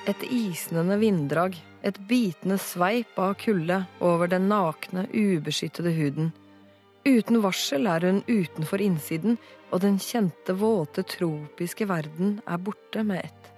Et 0.07 0.27
isnende 0.31 0.99
vinddrag, 1.03 1.57
et 1.83 1.99
bitende 2.09 2.59
sveip 2.63 3.19
av 3.19 3.35
kulde 3.43 3.81
over 4.01 4.31
den 4.31 4.47
nakne, 4.51 5.07
ubeskyttede 5.11 5.93
huden. 5.97 6.33
Uten 7.07 7.39
varsel 7.43 7.87
er 7.87 8.07
hun 8.07 8.23
utenfor 8.27 8.83
innsiden, 8.83 9.37
og 9.71 9.83
den 9.83 9.99
kjente, 10.03 10.55
våte, 10.59 11.03
tropiske 11.07 11.87
verden 11.91 12.41
er 12.47 12.63
borte 12.63 13.03
med 13.07 13.25
ett. 13.27 13.51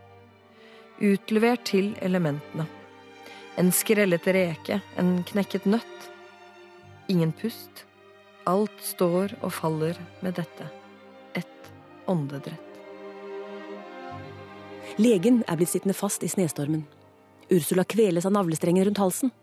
Utlevert 1.00 1.64
til 1.68 1.94
elementene. 2.04 2.66
En 3.59 3.72
skrellet 3.74 4.26
reke, 4.35 4.81
en 4.96 5.18
knekket 5.28 5.68
nøtt. 5.68 6.09
Ingen 7.09 7.33
pust, 7.33 7.85
Alt 8.48 8.80
står 8.80 9.34
og 9.44 9.52
faller 9.52 9.98
med 10.24 10.38
dette. 10.38 10.64
Et 11.37 11.66
åndedrett. 12.08 12.64
Legen 14.96 15.42
er 15.44 15.58
blitt 15.61 15.74
sittende 15.74 15.96
fast 15.96 16.24
i 16.24 16.30
snestormen. 16.32 16.87
Ursula 17.52 17.84
kveles 17.84 18.24
av 18.24 18.32
navlestrengen 18.32 18.88
rundt 18.88 19.02
halsen. 19.02 19.34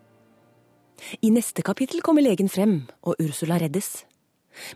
I 1.22 1.30
neste 1.30 1.62
kapittel 1.62 2.02
kommer 2.02 2.26
legen 2.26 2.50
frem, 2.50 2.88
og 3.06 3.22
Ursula 3.22 3.60
reddes. 3.62 4.08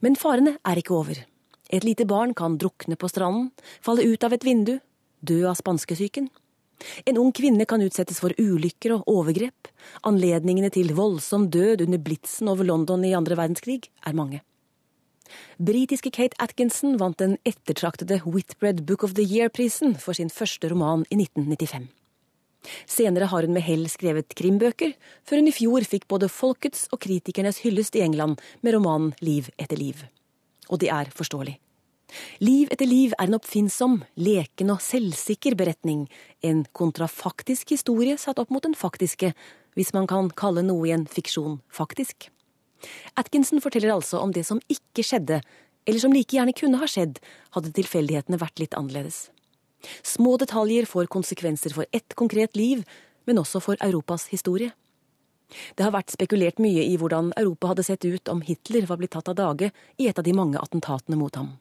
Men 0.05 0.19
farene 0.19 0.59
er 0.61 0.77
ikke 0.77 0.93
over. 0.93 1.23
Et 1.69 1.85
lite 1.85 2.05
barn 2.05 2.35
kan 2.37 2.59
drukne 2.61 2.99
på 2.99 3.09
stranden, 3.09 3.49
falle 3.81 4.05
ut 4.05 4.23
av 4.25 4.35
et 4.35 4.45
vindu, 4.45 4.75
dø 5.25 5.41
av 5.49 5.57
spanskesyken. 5.57 6.29
En 7.05 7.17
ung 7.21 7.31
kvinne 7.35 7.65
kan 7.69 7.81
utsettes 7.83 8.21
for 8.23 8.35
ulykker 8.39 8.95
og 8.95 9.09
overgrep. 9.11 9.71
Anledningene 10.07 10.71
til 10.73 10.93
voldsom 10.95 11.49
død 11.51 11.85
under 11.87 12.01
blitsen 12.01 12.51
over 12.51 12.67
London 12.67 13.05
i 13.05 13.15
andre 13.17 13.37
verdenskrig 13.39 13.81
er 14.05 14.17
mange. 14.17 14.41
Britiske 15.59 16.11
Kate 16.15 16.37
Atkinson 16.41 16.97
vant 16.97 17.19
den 17.19 17.37
ettertraktede 17.45 18.21
Whitbread 18.25 18.85
Book 18.87 19.03
of 19.03 19.13
the 19.13 19.23
Year-prisen 19.23 19.95
for 19.99 20.17
sin 20.17 20.31
første 20.33 20.71
roman 20.71 21.05
i 21.09 21.19
1995. 21.19 21.89
Senere 22.89 23.29
har 23.31 23.45
hun 23.45 23.55
med 23.55 23.63
hell 23.63 23.85
skrevet 23.91 24.35
krimbøker, 24.35 24.93
før 25.23 25.39
hun 25.39 25.51
i 25.51 25.55
fjor 25.55 25.85
fikk 25.87 26.09
både 26.11 26.31
folkets 26.31 26.87
og 26.91 26.99
kritikernes 27.05 27.61
hyllest 27.63 27.95
i 27.95 28.03
England 28.03 28.41
med 28.61 28.75
romanen 28.75 29.13
Liv 29.23 29.51
etter 29.57 29.79
liv. 29.79 30.03
Og 30.69 30.81
det 30.83 30.91
er 30.93 31.11
forståelig. 31.15 31.55
Liv 32.41 32.71
etter 32.73 32.89
liv 32.89 33.13
er 33.17 33.29
en 33.29 33.37
oppfinnsom, 33.37 33.99
leken 34.17 34.73
og 34.73 34.81
selvsikker 34.83 35.55
beretning, 35.59 36.07
en 36.41 36.65
kontrafaktisk 36.73 37.75
historie 37.75 38.17
satt 38.17 38.41
opp 38.41 38.51
mot 38.53 38.65
den 38.65 38.77
faktiske, 38.77 39.33
hvis 39.77 39.93
man 39.93 40.09
kan 40.09 40.31
kalle 40.33 40.63
noe 40.65 40.87
i 40.89 40.93
en 40.95 41.05
fiksjon 41.09 41.59
faktisk. 41.73 42.29
Atkinson 43.19 43.61
forteller 43.61 43.93
altså 43.93 44.21
om 44.23 44.33
det 44.33 44.45
som 44.47 44.61
ikke 44.71 45.05
skjedde, 45.05 45.41
eller 45.85 46.01
som 46.01 46.13
like 46.13 46.35
gjerne 46.35 46.55
kunne 46.55 46.79
ha 46.81 46.87
skjedd, 46.89 47.19
hadde 47.55 47.75
tilfeldighetene 47.75 48.39
vært 48.41 48.61
litt 48.61 48.75
annerledes. 48.77 49.29
Små 50.03 50.35
detaljer 50.39 50.87
får 50.89 51.11
konsekvenser 51.11 51.75
for 51.75 51.87
ett 51.95 52.15
konkret 52.19 52.57
liv, 52.59 52.83
men 53.25 53.39
også 53.39 53.61
for 53.63 53.79
Europas 53.85 54.27
historie. 54.33 54.73
Det 55.75 55.85
har 55.85 55.93
vært 55.95 56.13
spekulert 56.13 56.59
mye 56.61 56.83
i 56.85 56.97
hvordan 56.99 57.31
Europa 57.39 57.71
hadde 57.71 57.85
sett 57.87 58.05
ut 58.05 58.29
om 58.29 58.43
Hitler 58.45 58.85
var 58.89 58.99
blitt 59.01 59.15
tatt 59.15 59.31
av 59.31 59.37
dage 59.39 59.71
i 59.97 60.09
et 60.09 60.19
av 60.19 60.25
de 60.25 60.35
mange 60.35 60.61
attentatene 60.61 61.17
mot 61.17 61.35
ham. 61.39 61.55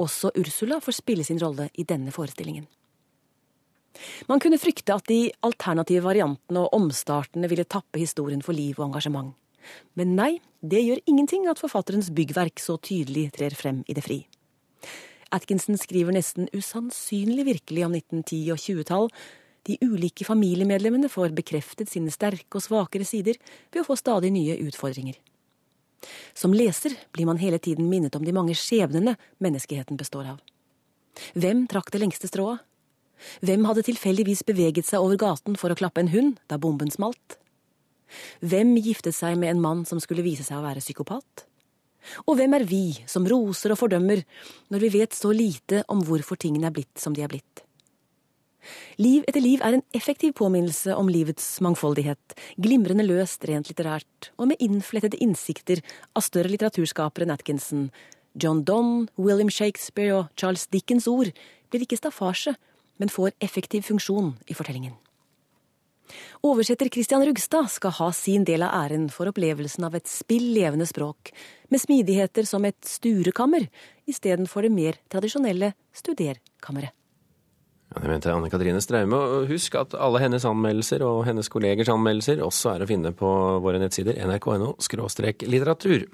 Også 0.00 0.30
Ursula 0.38 0.80
får 0.82 1.00
spille 1.00 1.24
sin 1.26 1.40
rolle 1.42 1.68
i 1.74 1.84
denne 1.88 2.12
forestillingen. 2.14 2.66
Man 4.28 4.40
kunne 4.42 4.60
frykte 4.60 4.94
at 4.94 5.08
de 5.08 5.30
alternative 5.46 6.04
variantene 6.04 6.66
og 6.66 6.74
omstartene 6.76 7.48
ville 7.48 7.64
tappe 7.64 8.00
historien 8.02 8.42
for 8.44 8.56
liv 8.56 8.76
og 8.78 8.90
engasjement. 8.90 9.32
Men 9.98 10.14
nei, 10.18 10.32
det 10.62 10.84
gjør 10.84 11.02
ingenting 11.10 11.48
at 11.50 11.60
forfatterens 11.62 12.12
byggverk 12.14 12.60
så 12.62 12.76
tydelig 12.78 13.30
trer 13.34 13.56
frem 13.58 13.82
i 13.88 13.96
det 13.96 14.04
fri. 14.04 14.20
Atkinson 15.34 15.78
skriver 15.80 16.14
nesten 16.14 16.46
usannsynlig 16.54 17.48
virkelig 17.48 17.86
om 17.86 17.96
1910- 17.96 18.52
og 18.54 18.62
20-tall, 18.62 19.08
de 19.66 19.78
ulike 19.82 20.22
familiemedlemmene 20.22 21.10
får 21.10 21.34
bekreftet 21.34 21.90
sine 21.90 22.12
sterke 22.14 22.60
og 22.60 22.62
svakere 22.62 23.06
sider 23.08 23.40
ved 23.72 23.82
å 23.82 23.88
få 23.88 23.96
stadig 23.98 24.30
nye 24.30 24.54
utfordringer. 24.68 25.16
Som 26.36 26.54
leser 26.54 26.94
blir 27.14 27.26
man 27.28 27.40
hele 27.40 27.58
tiden 27.62 27.88
minnet 27.90 28.14
om 28.16 28.24
de 28.24 28.34
mange 28.34 28.54
skjebnene 28.58 29.16
menneskeheten 29.42 29.98
består 29.98 30.32
av. 30.34 30.40
Hvem 31.34 31.64
trakk 31.70 31.90
det 31.92 32.02
lengste 32.02 32.28
strået? 32.28 32.60
Hvem 33.40 33.64
hadde 33.64 33.86
tilfeldigvis 33.86 34.44
beveget 34.44 34.86
seg 34.88 35.00
over 35.00 35.16
gaten 35.20 35.56
for 35.56 35.72
å 35.72 35.78
klappe 35.78 36.02
en 36.02 36.12
hund 36.12 36.40
da 36.50 36.58
bomben 36.60 36.92
smalt? 36.92 37.38
Hvem 38.44 38.76
giftet 38.84 39.16
seg 39.16 39.38
med 39.40 39.54
en 39.54 39.62
mann 39.62 39.84
som 39.88 40.00
skulle 40.02 40.24
vise 40.26 40.44
seg 40.46 40.60
å 40.60 40.66
være 40.66 40.84
psykopat? 40.84 41.46
Og 42.28 42.36
hvem 42.38 42.54
er 42.54 42.66
vi 42.68 42.84
som 43.10 43.26
roser 43.26 43.74
og 43.74 43.80
fordømmer 43.80 44.22
når 44.70 44.84
vi 44.84 44.92
vet 45.00 45.16
så 45.16 45.32
lite 45.34 45.82
om 45.90 46.04
hvorfor 46.06 46.38
tingene 46.38 46.68
er 46.70 46.76
blitt 46.76 47.00
som 47.02 47.16
de 47.16 47.24
er 47.24 47.32
blitt? 47.32 47.65
Liv 49.02 49.24
etter 49.28 49.44
liv 49.44 49.62
er 49.64 49.76
en 49.76 49.84
effektiv 49.96 50.34
påminnelse 50.38 50.96
om 50.96 51.10
livets 51.12 51.44
mangfoldighet, 51.64 52.36
glimrende 52.56 53.06
løst 53.06 53.44
rent 53.48 53.70
litterært, 53.70 54.30
og 54.38 54.50
med 54.52 54.62
innflettede 54.64 55.20
innsikter 55.22 55.82
av 56.16 56.26
større 56.26 56.52
litteraturskapere 56.52 57.26
enn 57.26 57.34
Atkinson. 57.34 57.88
John 58.36 58.64
Donne, 58.64 59.08
William 59.16 59.50
Shakespeare 59.50 60.14
og 60.18 60.28
Charles 60.36 60.66
Dickens 60.68 61.08
ord 61.08 61.32
blir 61.70 61.86
ikke 61.86 61.98
staffasje, 62.00 62.56
men 63.00 63.12
får 63.12 63.36
effektiv 63.44 63.84
funksjon 63.88 64.34
i 64.48 64.56
fortellingen. 64.56 64.96
Oversetter 66.46 66.88
Christian 66.92 67.24
Rugstad 67.26 67.70
skal 67.72 67.94
ha 67.98 68.10
sin 68.14 68.44
del 68.46 68.62
av 68.62 68.74
æren 68.84 69.08
for 69.10 69.30
opplevelsen 69.30 69.86
av 69.88 69.96
et 69.98 70.06
spill 70.10 70.52
levende 70.54 70.86
språk, 70.86 71.32
med 71.72 71.82
smidigheter 71.82 72.46
som 72.46 72.64
et 72.68 72.78
sturekammer, 72.86 73.66
istedenfor 74.06 74.66
det 74.66 74.74
mer 74.74 75.00
tradisjonelle 75.10 75.72
studerkammeret. 75.96 76.94
Ja, 77.94 78.00
det 78.02 78.08
mente 78.10 78.32
Anne 78.32 78.50
Katrine 78.50 78.80
Straume. 78.82 79.18
Husk 79.50 79.76
at 79.78 79.94
alle 79.94 80.20
hennes 80.24 80.44
anmeldelser 80.48 81.04
og 81.06 81.24
hennes 81.28 81.48
kollegers 81.52 81.90
anmeldelser 81.92 82.42
også 82.44 82.74
er 82.74 82.84
å 82.84 82.88
finne 82.90 83.12
på 83.16 83.30
våre 83.64 83.80
nettsider 83.82 84.18
nrk.no 84.26 84.74
litteratur. 85.46 86.08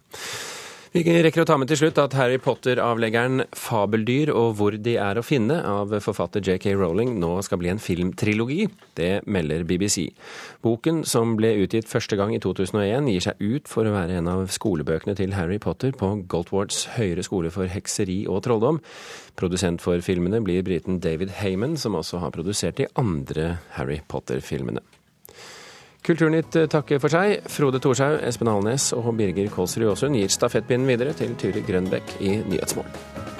Vi 0.92 1.00
rekker 1.08 1.40
å 1.40 1.46
ta 1.48 1.54
med 1.56 1.70
til 1.70 1.78
slutt 1.80 1.96
at 2.02 2.12
Harry 2.18 2.36
Potter-avleggeren 2.36 3.46
'Fabeldyr 3.56 4.28
og 4.28 4.58
hvor 4.58 4.74
de 4.76 4.98
er 5.00 5.16
å 5.16 5.24
finne' 5.24 5.62
av 5.64 5.94
forfatter 6.04 6.44
JK 6.44 6.74
Rowling 6.76 7.14
nå 7.16 7.30
skal 7.40 7.62
bli 7.62 7.70
en 7.72 7.80
filmtrilogi. 7.80 8.66
Det 8.92 9.24
melder 9.24 9.64
BBC. 9.64 10.12
Boken, 10.60 11.00
som 11.08 11.32
ble 11.40 11.54
utgitt 11.64 11.88
første 11.88 12.20
gang 12.20 12.36
i 12.36 12.42
2001, 12.44 13.08
gir 13.08 13.24
seg 13.24 13.40
ut 13.40 13.72
for 13.72 13.88
å 13.88 13.96
være 13.96 14.20
en 14.20 14.28
av 14.28 14.44
skolebøkene 14.52 15.16
til 15.16 15.32
Harry 15.32 15.56
Potter 15.56 15.96
på 15.96 16.28
Goldwards 16.28 16.84
høyere 16.98 17.24
skole 17.24 17.48
for 17.48 17.72
hekseri 17.72 18.26
og 18.28 18.44
trolldom. 18.44 18.84
Produsent 19.34 19.80
for 19.80 19.96
filmene 20.04 20.44
blir 20.44 20.60
briten 20.60 21.00
David 21.00 21.40
Heyman, 21.40 21.78
som 21.80 21.96
også 21.96 22.20
har 22.20 22.36
produsert 22.36 22.76
de 22.76 22.92
andre 23.00 23.62
Harry 23.80 24.02
Potter-filmene. 24.06 24.84
Kulturnytt 26.02 26.56
takker 26.72 26.98
for 27.02 27.14
seg. 27.14 27.44
Frode 27.52 27.78
Thorshaug, 27.82 28.18
Espen 28.26 28.50
Alnes 28.50 28.88
og 28.96 29.12
Birger 29.18 29.52
Kålsrud 29.54 29.92
Aasund 29.92 30.18
gir 30.18 30.32
stafettpinnen 30.34 30.90
videre 30.90 31.14
til 31.14 31.36
Tyri 31.38 31.62
Grønbekk 31.66 32.16
i 32.20 32.40
Nyhetsmorgen. 32.42 33.31